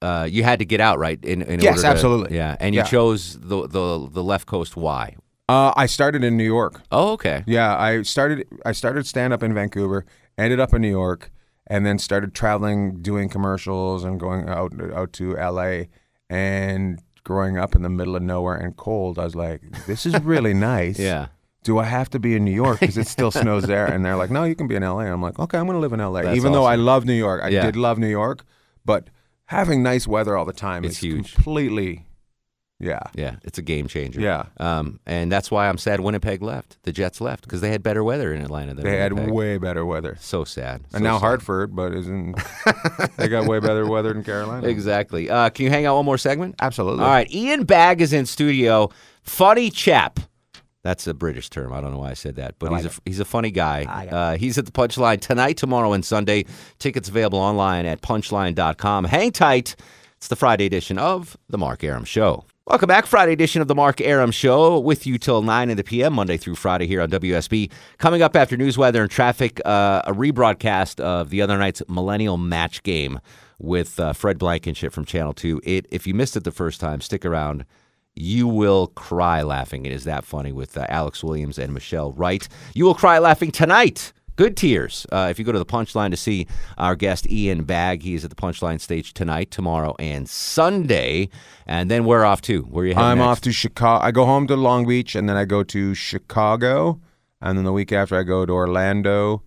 uh, 0.03 0.29
you 0.31 0.43
had 0.45 0.59
to 0.59 0.67
get 0.67 0.81
out 0.81 0.99
right. 0.99 1.23
In, 1.25 1.41
in 1.43 1.61
Yes, 1.61 1.81
to- 1.81 1.87
absolutely. 1.87 2.37
Yeah, 2.37 2.57
and 2.61 2.75
you 2.75 2.81
Yeah. 2.83 2.87
chose 2.87 3.39
the 3.41 3.67
the 3.67 4.09
the 4.11 4.23
left 4.23 4.47
coast. 4.47 4.77
Why? 4.77 5.17
Uh, 5.49 5.73
I 5.75 5.87
started 5.87 6.23
in 6.23 6.37
New 6.37 6.45
York. 6.45 6.83
Oh, 6.93 7.13
okay. 7.13 7.45
Yeah, 7.47 7.75
I 7.79 8.03
started 8.03 8.47
I 8.67 8.73
started 8.73 9.07
stand 9.07 9.33
up 9.33 9.43
in 9.43 9.55
Vancouver, 9.55 10.05
ended 10.37 10.61
up 10.61 10.75
in 10.75 10.83
New 10.83 10.91
York, 10.91 11.31
and 11.67 11.87
then 11.87 11.99
started 11.99 12.35
traveling, 12.35 13.01
doing 13.01 13.31
commercials 13.31 14.05
and 14.05 14.21
going 14.21 14.51
out 14.51 14.75
out 14.93 15.15
to 15.15 15.35
LA. 15.37 15.85
And 16.29 17.01
growing 17.29 17.57
up 17.59 17.75
in 17.77 17.83
the 17.83 17.89
middle 17.99 18.17
of 18.17 18.23
nowhere 18.23 18.57
and 18.57 18.75
cold, 18.77 19.19
I 19.19 19.25
was 19.25 19.37
like, 19.37 19.61
"This 19.87 20.07
is 20.07 20.15
really 20.33 20.55
nice." 20.75 20.99
Yeah. 20.99 21.27
Do 21.65 21.79
I 21.79 21.85
have 21.85 22.09
to 22.11 22.19
be 22.19 22.35
in 22.37 22.43
New 22.49 22.57
York 22.65 22.81
because 22.81 22.97
it 22.97 23.07
still 23.07 23.31
snows 23.43 23.65
there? 23.75 23.87
And 23.87 24.05
they're 24.05 24.17
like, 24.23 24.31
"No, 24.39 24.43
you 24.45 24.55
can 24.55 24.67
be 24.67 24.75
in 24.77 24.83
LA." 24.83 25.01
And 25.09 25.15
I'm 25.17 25.23
like, 25.29 25.39
"Okay, 25.39 25.59
I'm 25.59 25.67
going 25.67 25.77
to 25.77 25.81
live 25.87 25.93
in 25.93 26.01
LA." 26.01 26.23
That's 26.23 26.37
Even 26.37 26.53
though 26.53 26.65
I 26.65 26.77
love 26.77 27.05
New 27.05 27.13
York, 27.27 27.41
I 27.45 27.49
Yeah. 27.51 27.67
did 27.67 27.77
love 27.77 27.99
New 27.99 28.09
York, 28.21 28.45
but 28.85 29.03
having 29.47 29.83
nice 29.83 30.07
weather 30.09 30.37
all 30.37 30.47
the 30.47 30.53
time 30.69 30.85
It's 30.85 30.95
is 30.95 31.01
huge. 31.01 31.35
completely, 31.35 32.07
yeah, 32.81 33.01
Yeah, 33.15 33.37
it's 33.43 33.59
a 33.59 33.63
game 33.63 33.89
changer. 33.89 34.21
Yeah. 34.21 34.47
Um, 34.59 35.01
and 35.05 35.33
that's 35.33 35.51
why 35.51 35.69
I'm 35.69 35.79
sad 35.79 36.01
Winnipeg 36.01 36.43
left. 36.43 36.79
The 36.85 36.93
Jets 36.93 37.21
left 37.21 37.43
because 37.43 37.61
they 37.61 37.71
had 37.71 37.83
better 37.83 38.05
weather 38.05 38.33
in 38.33 38.41
Atlanta 38.41 38.75
than 38.75 38.85
they 38.85 38.97
had 38.99 39.13
way 39.31 39.59
better 39.59 39.85
weather. 39.85 40.17
So 40.21 40.45
sad. 40.45 40.83
And 40.93 40.93
So 40.93 40.99
now 41.01 41.17
sad. 41.17 41.21
Hartford, 41.27 41.75
but 41.75 41.93
isn't 41.95 42.37
they 43.17 43.29
got 43.29 43.47
way 43.47 43.59
better 43.59 43.87
weather 43.87 44.13
than 44.13 44.23
Carolina? 44.23 44.69
Exactly. 44.69 45.29
Uh, 45.29 45.51
can 45.51 45.65
you 45.65 45.71
hang 45.71 45.87
out 45.87 45.97
one 45.97 46.05
more 46.05 46.19
segment? 46.19 46.55
Absolutely. 46.61 47.05
All 47.05 47.11
right. 47.11 47.31
Ian 47.33 47.65
Bagg 47.65 48.01
is 48.01 48.13
in 48.13 48.27
studio. 48.27 48.91
Funny 49.23 49.71
chap. 49.71 50.21
That's 50.85 51.07
a 51.09 51.13
British 51.15 51.51
term. 51.51 51.73
I 51.73 51.81
don't 51.81 51.93
know 51.93 51.99
why 51.99 52.11
I 52.11 52.15
said 52.15 52.37
that, 52.37 52.55
but 52.61 52.73
he's 52.73 52.87
a 52.87 52.91
he's 53.05 53.21
a 53.21 53.25
funny 53.25 53.51
guy. 53.51 53.85
Uh, 53.85 54.37
he's 54.39 54.57
at 54.57 54.65
the 54.65 54.73
Punchline 54.73 55.21
tonight, 55.21 55.57
tomorrow, 55.57 55.93
and 55.93 56.05
Sunday. 56.05 56.45
Tickets 56.79 57.09
available 57.09 57.41
online 57.41 57.85
at 57.85 58.01
punchline.com. 58.01 59.05
Hang 59.05 59.33
tight. 59.33 59.75
It's 60.17 60.29
the 60.29 60.37
Friday 60.37 60.65
edition 60.67 60.97
of 60.99 61.37
the 61.49 61.59
Mark 61.59 61.83
Arum 61.85 62.05
Show. 62.05 62.45
Welcome 62.69 62.89
back, 62.89 63.07
Friday 63.07 63.33
edition 63.33 63.63
of 63.63 63.69
the 63.69 63.75
Mark 63.75 63.99
Arum 64.03 64.31
Show, 64.31 64.79
with 64.79 65.07
you 65.07 65.17
till 65.17 65.41
9 65.41 65.71
in 65.71 65.79
the 65.79 65.83
p.m., 65.83 66.13
Monday 66.13 66.37
through 66.37 66.57
Friday 66.57 66.87
here 66.87 67.01
on 67.01 67.09
WSB. 67.09 67.71
Coming 67.97 68.21
up 68.21 68.37
after 68.37 68.59
news, 68.59 68.77
weather, 68.77 69.01
and 69.01 69.11
traffic, 69.11 69.59
uh, 69.65 70.03
a 70.05 70.13
rebroadcast 70.13 71.01
of 71.01 71.31
the 71.31 71.41
other 71.41 71.57
night's 71.57 71.83
Millennial 71.89 72.37
Match 72.37 72.83
Game 72.83 73.21
with 73.59 73.99
uh, 73.99 74.13
Fred 74.13 74.39
Blankenship 74.39 74.93
from 74.93 75.07
Channel 75.07 75.33
2. 75.33 75.63
It, 75.65 75.87
if 75.91 76.07
you 76.07 76.13
missed 76.13 76.37
it 76.37 76.45
the 76.45 76.51
first 76.51 76.79
time, 76.79 77.01
stick 77.01 77.25
around. 77.25 77.65
You 78.15 78.47
will 78.47 78.89
cry 78.89 79.41
laughing. 79.41 79.87
It 79.87 79.93
is 79.93 80.05
that 80.05 80.27
funny 80.27 80.53
with 80.53 80.77
uh, 80.77 80.85
Alex 80.91 81.25
Williams 81.25 81.59
and 81.59 81.73
Michelle 81.73 82.13
Wright. 82.13 82.47
You 82.75 82.85
will 82.85 82.95
cry 82.95 83.19
laughing 83.19 83.51
tonight. 83.51 84.13
Good 84.39 84.57
tears. 84.57 85.05
Uh, 85.11 85.27
if 85.33 85.41
you 85.41 85.45
go 85.45 85.51
to 85.51 85.59
the 85.59 85.67
Punchline 85.67 86.13
to 86.13 86.17
see 86.17 86.47
our 86.79 86.95
guest 86.95 87.29
Ian 87.29 87.65
Bagg, 87.65 88.03
he 88.03 88.15
is 88.15 88.23
at 88.23 88.31
the 88.31 88.37
Punchline 88.37 88.81
stage 88.81 89.13
tonight, 89.13 89.51
tomorrow, 89.51 89.97
and 89.99 90.29
Sunday. 90.29 91.29
And 91.67 91.91
then 91.91 92.05
we're 92.05 92.25
off 92.25 92.41
to 92.43 92.63
Where 92.63 92.85
are 92.85 92.87
you 92.87 92.95
heading 92.95 93.05
I'm 93.11 93.19
next? 93.19 93.27
off 93.27 93.41
to 93.43 93.53
Chicago. 93.53 94.05
I 94.05 94.13
go 94.13 94.25
home 94.27 94.47
to 94.47 94.55
Long 94.55 94.87
Beach, 94.87 95.17
and 95.17 95.29
then 95.29 95.37
I 95.37 95.45
go 95.45 95.65
to 95.65 95.93
Chicago, 95.93 97.01
and 97.41 97.59
then 97.59 97.65
the 97.65 97.73
week 97.73 97.91
after 97.91 98.17
I 98.17 98.23
go 98.23 98.47
to 98.47 98.53
Orlando, 98.53 99.43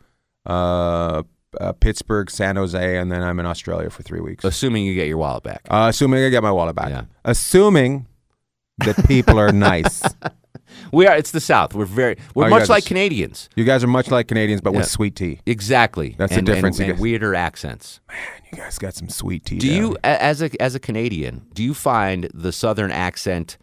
uh, 0.45 1.23
uh, 1.57 1.71
Pittsburgh, 1.79 2.29
San 2.29 2.57
Jose, 2.57 2.97
and 2.97 3.09
then 3.09 3.23
I'm 3.23 3.39
in 3.39 3.45
Australia 3.45 3.89
for 3.89 4.03
three 4.03 4.19
weeks. 4.19 4.43
Assuming 4.43 4.83
you 4.83 4.93
get 4.93 5.07
your 5.07 5.19
wallet 5.19 5.43
back. 5.43 5.61
Uh, 5.69 5.87
assuming 5.89 6.21
I 6.21 6.27
get 6.27 6.43
my 6.43 6.51
wallet 6.51 6.75
back. 6.75 6.89
Yeah. 6.89 7.03
Assuming 7.23 8.07
that 8.79 9.07
people 9.07 9.39
are 9.39 9.53
nice. 9.53 10.03
We 10.91 11.07
are. 11.07 11.15
It's 11.15 11.31
the 11.31 11.39
South. 11.39 11.73
We're 11.73 11.85
very. 11.85 12.17
We're 12.35 12.43
Oh, 12.43 12.47
you 12.47 12.49
much 12.51 12.61
guys 12.61 12.69
like 12.69 12.83
are- 12.85 12.87
Canadians. 12.87 13.49
You 13.55 13.63
guys 13.63 13.83
are 13.83 13.87
much 13.87 14.11
like 14.11 14.27
Canadians, 14.27 14.61
but 14.61 14.73
Yeah. 14.73 14.79
with 14.79 14.87
sweet 14.89 15.15
tea. 15.15 15.39
Exactly. 15.45 16.15
That's 16.17 16.31
the 16.33 16.39
and, 16.39 16.45
difference, 16.45 16.77
And, 16.79 16.87
you 16.87 16.91
and 16.93 16.97
guys. 16.97 17.01
weirder 17.01 17.35
accents. 17.35 17.99
Man, 18.09 18.17
you 18.51 18.57
guys 18.57 18.77
got 18.77 18.93
some 18.95 19.09
sweet 19.09 19.45
tea. 19.45 19.57
Do 19.57 19.67
down 19.67 19.77
you, 19.77 19.87
here. 19.89 19.97
a- 20.03 20.23
as 20.23 20.41
a 20.41 20.61
as 20.61 20.75
a 20.75 20.79
Canadian, 20.79 21.43
do 21.53 21.63
you 21.63 21.73
find 21.73 22.29
the 22.33 22.51
Southern 22.51 22.91
accent 22.91 23.57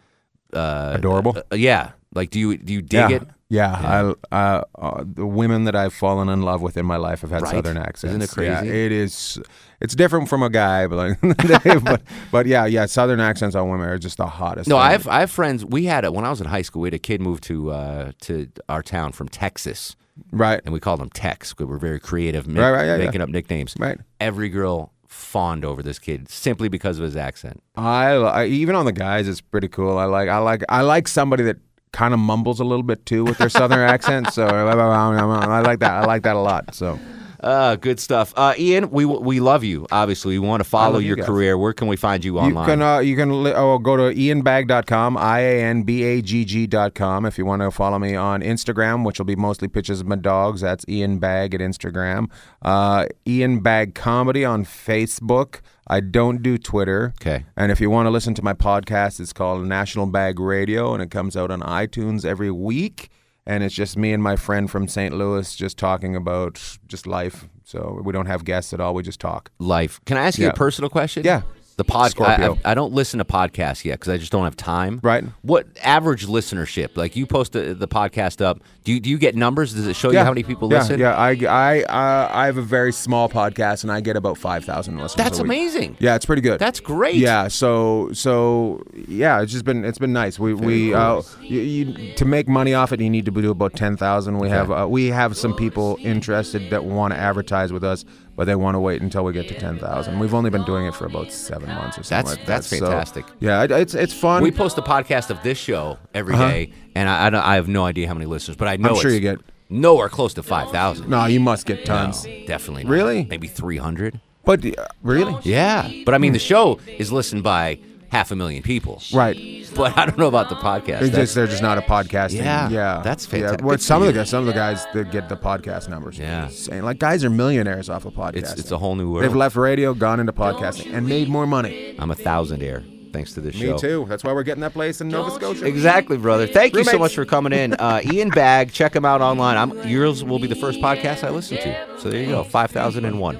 uh, 0.53 0.93
Adorable? 0.97 1.37
uh, 1.37 1.57
yeah. 1.57 1.91
Like, 2.15 2.31
do 2.31 2.39
you 2.41 2.57
do 2.57 2.73
you 2.73 2.83
dig 2.83 3.11
yeah. 3.11 3.17
it? 3.17 3.23
Yeah, 3.51 4.15
I, 4.31 4.37
uh, 4.37 4.65
uh, 4.79 5.05
the 5.07 5.25
women 5.27 5.65
that 5.65 5.75
I've 5.75 5.95
fallen 5.95 6.29
in 6.29 6.43
love 6.43 6.61
with 6.61 6.77
in 6.77 6.85
my 6.85 6.97
life 6.97 7.23
have 7.23 7.31
had 7.31 7.43
Right. 7.43 7.51
southern 7.55 7.79
accents. 7.79 8.05
Isn't 8.05 8.21
it 8.21 8.31
Yeah, 8.47 8.61
crazy? 8.61 8.85
it 8.85 8.93
is. 8.93 9.39
It's 9.81 9.95
different 9.95 10.29
from 10.29 10.43
a 10.43 10.51
guy, 10.51 10.87
but 10.89 10.97
like, 11.21 11.83
but 11.85 12.03
but 12.33 12.47
yeah, 12.47 12.67
yeah, 12.67 12.87
southern 12.87 13.21
accents 13.21 13.55
on 13.55 13.69
women 13.69 13.89
are 13.89 13.99
just 13.99 14.17
the 14.17 14.27
hottest. 14.27 14.69
No, 14.69 14.75
thing. 14.77 14.83
I 14.83 14.91
have 14.93 15.07
I 15.09 15.21
have 15.21 15.31
friends. 15.31 15.65
We 15.65 15.85
had 15.85 16.05
it 16.05 16.13
when 16.13 16.25
I 16.25 16.31
was 16.31 16.41
in 16.41 16.47
high 16.49 16.63
school. 16.63 16.83
We 16.83 16.87
had 16.89 16.95
a 16.95 16.99
kid 16.99 17.21
move 17.21 17.41
to 17.43 17.71
uh, 17.71 18.13
to 18.23 18.49
our 18.69 18.83
town 18.83 19.13
from 19.13 19.29
Texas, 19.29 19.95
right, 20.33 20.61
and 20.65 20.73
we 20.73 20.81
called 20.81 21.01
him 21.01 21.11
Tex. 21.11 21.57
We 21.59 21.65
were 21.65 21.79
very 21.79 22.01
creative, 22.01 22.47
Right, 22.49 22.71
right, 22.73 22.87
yeah, 22.87 22.97
making 22.97 23.21
up 23.21 23.29
nicknames. 23.29 23.75
right. 23.79 23.99
Every 24.19 24.49
girl 24.49 24.93
fawned 25.07 25.65
over 25.65 25.83
this 25.83 25.99
kid 25.99 26.29
simply 26.29 26.69
because 26.69 26.99
of 26.99 27.05
his 27.05 27.17
accent. 27.17 27.63
I, 27.77 28.11
I 28.15 28.45
even 28.47 28.75
on 28.75 28.85
the 28.85 28.93
guys, 28.93 29.29
it's 29.29 29.41
pretty 29.41 29.69
cool. 29.69 29.97
I 29.97 30.05
like 30.07 30.29
I 30.29 30.39
like 30.39 30.65
I 30.69 30.81
like 30.83 31.07
somebody 31.07 31.45
that 31.45 31.57
kind 31.93 32.13
of 32.13 32.21
mumbles 32.21 32.61
a 32.61 32.65
little 32.65 32.83
bit 32.83 33.07
too 33.07 33.25
with 33.25 33.39
their 33.39 33.49
southern 33.49 33.79
accent. 33.95 34.33
So 34.33 34.45
I 34.47 35.61
like 35.61 35.79
that. 35.79 35.93
I 35.93 36.05
like 36.05 36.23
that 36.25 36.37
a 36.37 36.41
lot. 36.41 36.75
So 36.75 36.99
Uh, 37.41 37.77
good 37.77 38.01
stuff. 38.01 38.33
Uh, 38.37 38.55
Ian, 38.59 38.91
we 38.91 39.05
we 39.05 39.41
love 39.41 39.63
you. 39.63 39.87
Obviously, 39.93 40.39
we 40.39 40.47
want 40.47 40.63
to 40.63 40.69
follow 40.69 40.99
your 40.99 41.17
career. 41.17 41.57
Where 41.57 41.73
can 41.73 41.87
we 41.89 41.97
find 41.97 42.25
you 42.25 42.39
online? 42.39 42.65
you 42.65 42.73
can 42.73 42.83
uh, 42.83 42.99
you 42.99 43.17
can 43.17 43.31
oh, 43.31 43.79
go 43.79 43.97
to 43.97 44.15
ianbagg.com, 44.15 45.17
i 45.17 45.41
a 45.41 45.63
n 45.63 45.83
b 45.85 46.03
a 46.03 46.21
g 46.21 46.45
g.com 46.45 47.27
if 47.27 47.39
you 47.39 47.47
want 47.47 47.63
to 47.63 47.71
follow 47.71 47.99
me 47.99 48.15
on 48.15 48.43
Instagram, 48.43 49.05
which 49.05 49.19
will 49.19 49.27
be 49.27 49.37
mostly 49.37 49.69
pictures 49.69 50.01
of 50.01 50.07
my 50.07 50.17
dogs. 50.17 50.61
That's 50.61 50.85
Ian 50.89 51.19
Bagg 51.19 51.55
at 51.55 51.61
Instagram. 51.61 52.31
Uh, 52.63 53.07
Ian 53.27 53.61
Bagg 53.61 53.95
Comedy 53.95 54.45
on 54.45 54.65
Facebook. 54.65 55.61
I 55.87 56.01
don't 56.01 56.43
do 56.43 56.59
Twitter. 56.59 57.15
Okay. 57.21 57.47
And 57.57 57.73
if 57.73 57.81
you 57.81 57.89
want 57.89 58.07
to 58.07 58.11
listen 58.11 58.35
to 58.35 58.43
my 58.43 58.53
podcast, 58.53 59.21
it's 59.21 59.33
called 59.33 59.65
National 59.65 60.07
Bag 60.07 60.39
Radio, 60.39 60.93
and 60.93 61.03
it 61.03 61.11
comes 61.11 61.37
out 61.37 61.51
on 61.51 61.61
iTunes 61.61 62.25
every 62.25 62.51
week. 62.51 63.11
And 63.49 63.65
it's 63.65 63.75
just 63.75 63.97
me 63.97 64.13
and 64.13 64.23
my 64.23 64.37
friend 64.37 64.71
from 64.71 64.87
St. 64.89 65.15
Louis 65.15 65.57
just 65.57 65.79
talking 65.79 66.15
about 66.15 66.79
just 66.87 67.07
life. 67.07 67.49
So 67.65 68.01
we 68.05 68.13
don't 68.13 68.27
have 68.27 68.45
guests 68.45 68.75
at 68.75 68.81
all. 68.81 68.93
We 68.95 69.03
just 69.03 69.21
talk. 69.21 69.51
Life. 69.59 70.01
Can 70.05 70.19
I 70.19 70.27
ask 70.27 70.39
you 70.39 70.45
Yeah. 70.45 70.51
a 70.51 70.55
personal 70.55 70.91
question? 70.91 71.25
Yeah. 71.25 71.43
The 71.79 71.85
pod. 71.85 72.11
Scorpio. 72.11 72.59
I, 72.65 72.69
I, 72.69 72.73
I 72.73 72.75
don't 72.75 72.93
listen 72.93 73.19
to 73.19 73.25
podcasts 73.25 73.85
yet 73.85 74.01
because 74.01 74.13
I 74.13 74.19
just 74.19 74.33
don't 74.33 74.43
have 74.45 74.57
time. 74.57 74.99
Right. 75.03 75.25
What 75.43 75.69
average 75.83 76.27
listenership? 76.27 76.97
Like 76.97 77.15
you 77.15 77.25
post 77.25 77.53
the, 77.53 77.73
the 77.73 77.87
podcast 77.87 78.45
up. 78.45 78.61
Do 78.83 78.93
you, 78.93 79.01
do 79.01 79.09
you 79.09 79.17
get 79.17 79.37
numbers? 79.37 79.75
Does 79.75 79.87
it 79.87 79.95
show 79.95 80.11
you 80.11 80.19
how 80.19 80.31
many 80.31 80.43
people 80.43 80.71
yeah, 80.73 80.79
listen? 80.79 80.99
Yeah, 80.99 81.15
I, 81.15 81.37
I, 81.49 81.83
uh, 81.83 82.31
I 82.33 82.47
have 82.47 82.57
a 82.57 82.63
very 82.63 82.93
small 82.93 83.29
podcast, 83.29 83.85
and 83.85 83.93
I 83.93 84.01
get 84.01 84.17
about 84.17 84.39
five 84.39 84.65
thousand 84.65 84.97
listeners. 84.97 85.23
That's 85.23 85.39
a 85.39 85.43
week. 85.43 85.53
amazing. 85.53 85.97
Yeah, 86.01 86.17
it's 86.17 86.25
pretty 86.25 86.43
good. 86.43 86.59
That's 86.59 86.81
great. 86.81 87.15
Yeah, 87.15 87.49
so 87.49 88.11
so 88.13 88.83
yeah, 89.07 89.41
it's 89.41 89.53
just 89.53 89.65
been 89.65 89.85
it's 89.85 89.99
been 89.99 90.13
nice. 90.13 90.39
We 90.39 90.55
we 90.55 90.95
uh, 90.95 91.23
you, 91.43 91.61
you 91.61 92.15
to 92.15 92.25
make 92.25 92.49
money 92.49 92.75
off 92.75 92.93
it, 92.93 93.01
you 93.01 93.11
need 93.11 93.27
to 93.27 93.31
do 93.31 93.51
about 93.51 93.75
ten 93.75 93.97
thousand. 93.97 94.39
We 94.39 94.49
have 94.49 94.71
uh, 94.71 94.87
we 94.89 95.07
have 95.07 95.37
some 95.37 95.55
people 95.55 95.97
interested 96.01 96.71
that 96.71 96.85
want 96.85 97.15
to 97.15 97.21
advertise 97.21 97.73
with 97.73 97.85
us, 97.85 98.05
but 98.39 98.45
they 98.45 98.55
want 98.55 98.77
to 98.77 98.81
wait 98.81 99.03
until 99.03 99.25
we 99.25 99.33
get 99.33 99.49
to 99.49 99.55
ten 99.59 99.79
thousand. 99.79 100.19
We've 100.21 100.33
only 100.33 100.49
been 100.49 100.65
doing 100.65 100.87
it 100.87 100.95
for 100.95 101.05
about 101.07 101.33
seven 101.33 101.69
months 101.69 101.99
or 101.99 102.05
something. 102.05 102.25
That's- 102.25 102.37
like 102.39 102.47
that's 102.47 102.71
that. 102.71 102.79
So, 102.79 102.87
fantastic. 102.87 103.27
yeah, 103.41 103.65
it, 103.65 103.71
it's 103.73 103.95
it's 103.95 104.13
fun. 104.15 104.43
We 104.43 104.53
post 104.53 104.79
a 104.79 104.83
podcast 104.83 105.29
of 105.31 105.43
this 105.43 105.59
show 105.59 105.99
every 106.15 106.37
day, 106.37 106.73
and 106.95 107.09
I, 107.09 107.27
I, 107.27 107.31
don't, 107.31 107.45
I 107.45 107.57
have 107.57 107.67
no 107.69 107.85
idea 107.85 108.07
how 108.07 108.15
many 108.15 108.27
listeners, 108.27 108.57
but 108.57 108.69
I 108.69 108.77
know 108.77 108.91
Uh-huh. 108.91 108.95
I'm 108.95 109.01
sure 109.03 109.11
it's 109.11 109.15
you 109.17 109.21
get. 109.21 109.41
nowhere 109.69 110.09
close 110.09 110.33
to 110.35 110.43
five 110.45 110.71
thousand. 110.71 111.11
No, 111.11 111.27
you 111.27 111.41
must 111.41 111.67
get 111.67 111.85
tons. 111.85 112.23
definitely. 112.47 112.85
Not. 112.85 112.91
Really? 112.93 113.25
Maybe 113.25 113.49
three 113.49 113.77
hundred. 113.79 114.21
But 114.45 114.65
uh, 114.65 114.87
really, 115.03 115.37
Yeah, 115.43 115.91
but 116.07 116.15
I 116.15 116.19
mean, 116.19 116.33
the 116.33 116.39
show 116.39 116.79
is 116.87 117.13
listened 117.13 117.43
by 117.43 117.81
half 118.11 118.31
a 118.31 118.37
million 118.37 118.63
people. 118.63 119.03
Right. 119.13 119.37
But 119.75 119.97
I 119.99 120.07
don't 120.07 120.19
know 120.19 120.29
about 120.29 120.49
the 120.49 120.55
podcast. 120.57 121.01
It's 121.03 121.11
That's- 121.11 121.15
just 121.17 121.35
they're 121.35 121.47
just 121.47 121.63
not 121.63 121.79
a 121.79 121.83
podcasting. 121.83 122.37
Yeah, 122.39 122.69
yeah, 122.71 123.01
that's 123.05 123.27
Yeah. 123.27 123.31
fantastic. 123.31 123.63
What 123.65 123.73
Good 123.73 123.83
some 123.83 124.01
for 124.03 124.09
of 124.09 124.15
the 124.15 124.19
you. 124.19 124.23
guys, 124.23 124.31
some 124.31 124.41
of 124.41 124.47
the 124.47 124.53
guys 124.53 124.87
that 124.95 125.13
get 125.13 125.29
the 125.29 125.37
podcast 125.37 125.89
numbers. 125.89 126.19
Yeah. 126.19 126.47
Insane. 126.47 126.85
Like 126.85 126.99
guys 126.99 127.25
are 127.25 127.31
millionaires 127.31 127.89
off 127.89 128.05
of 128.05 128.15
podcasting. 128.15 128.37
it's, 128.37 128.53
it's 128.55 128.71
a 128.73 128.79
whole 128.79 128.95
new 128.97 129.11
world. 129.11 129.25
They've 129.25 129.37
left 129.37 129.57
radio, 129.57 129.95
gone 129.95 130.21
into 130.21 130.33
podcasting, 130.33 130.93
and 130.95 131.07
made 131.07 131.29
more 131.29 131.47
money. 131.47 131.95
I'm 131.99 132.11
a 132.11 132.15
thousand 132.15 132.61
thousandaire 132.61 133.13
thanks 133.13 133.33
to 133.35 133.41
this 133.41 133.55
show. 133.55 133.73
Me 133.73 133.79
too. 133.79 134.07
That's 134.09 134.23
why 134.23 134.33
we're 134.33 134.43
getting 134.43 134.61
that 134.61 134.75
place 134.75 135.01
in 135.01 135.09
Nova 135.09 135.31
Scotia. 135.31 135.65
Exactly, 135.65 136.17
brother. 136.19 136.47
Thank 136.47 136.75
you 136.75 136.85
so 136.85 136.93
Roommates. 136.93 137.01
much 137.01 137.15
for 137.15 137.25
coming 137.25 137.53
in. 137.53 137.73
Uh, 137.75 138.01
Ian 138.13 138.29
Bagg, 138.31 138.71
check 138.73 138.95
him 138.95 139.05
out 139.05 139.21
online. 139.23 139.57
I'm, 139.57 139.89
yours 139.89 140.23
will 140.23 140.39
be 140.39 140.47
the 140.47 140.55
first 140.55 140.81
podcast 140.81 141.25
I 141.25 141.31
listen 141.31 141.57
to. 141.59 141.87
So 142.01 142.11
there 142.11 142.21
you 142.23 142.29
go, 142.29 142.45
5001. 142.45 143.39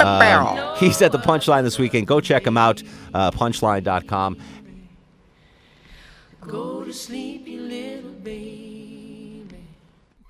Um, 0.00 0.76
he's 0.76 1.00
at 1.02 1.12
the 1.12 1.18
Punchline 1.18 1.62
this 1.62 1.78
weekend. 1.78 2.06
Go 2.06 2.20
check 2.20 2.46
him 2.46 2.56
out, 2.56 2.82
uh, 3.14 3.30
punchline.com. 3.30 4.38
Go 6.40 6.84
to 6.84 6.92
sleep, 6.92 7.46
you 7.46 7.62
little 7.62 8.10
baby. 8.10 9.54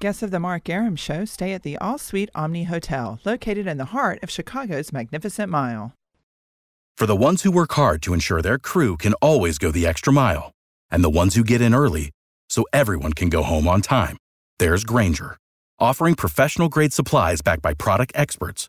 Guests 0.01 0.23
of 0.23 0.31
the 0.31 0.41
Mark 0.41 0.69
Arum 0.69 0.97
Show 0.97 1.25
stay 1.25 1.53
at 1.53 1.63
the 1.63 1.79
All 1.79 1.97
Suite 1.97 2.29
Omni 2.35 2.65
Hotel, 2.65 3.21
located 3.25 3.67
in 3.67 3.79
the 3.79 3.87
heart 3.87 4.23
of 4.23 4.31
Chicago's 4.31 4.93
Magnificent 4.93 5.51
Mile. 5.51 5.93
For 6.99 7.07
the 7.07 7.17
ones 7.17 7.43
who 7.43 7.51
work 7.51 7.73
hard 7.73 8.03
to 8.03 8.13
ensure 8.13 8.43
their 8.43 8.59
crew 8.59 8.97
can 8.97 9.15
always 9.15 9.59
go 9.59 9.71
the 9.71 9.87
extra 9.87 10.13
mile, 10.13 10.53
and 10.91 11.03
the 11.03 11.11
ones 11.11 11.35
who 11.35 11.45
get 11.45 11.61
in 11.61 11.75
early 11.75 12.11
so 12.51 12.65
everyone 12.73 13.13
can 13.13 13.31
go 13.31 13.43
home 13.43 13.67
on 13.67 13.81
time, 13.81 14.19
there's 14.59 14.85
Granger, 14.85 15.39
offering 15.79 16.15
professional 16.15 16.69
grade 16.69 16.93
supplies 16.93 17.41
backed 17.41 17.63
by 17.63 17.73
product 17.73 18.13
experts 18.15 18.69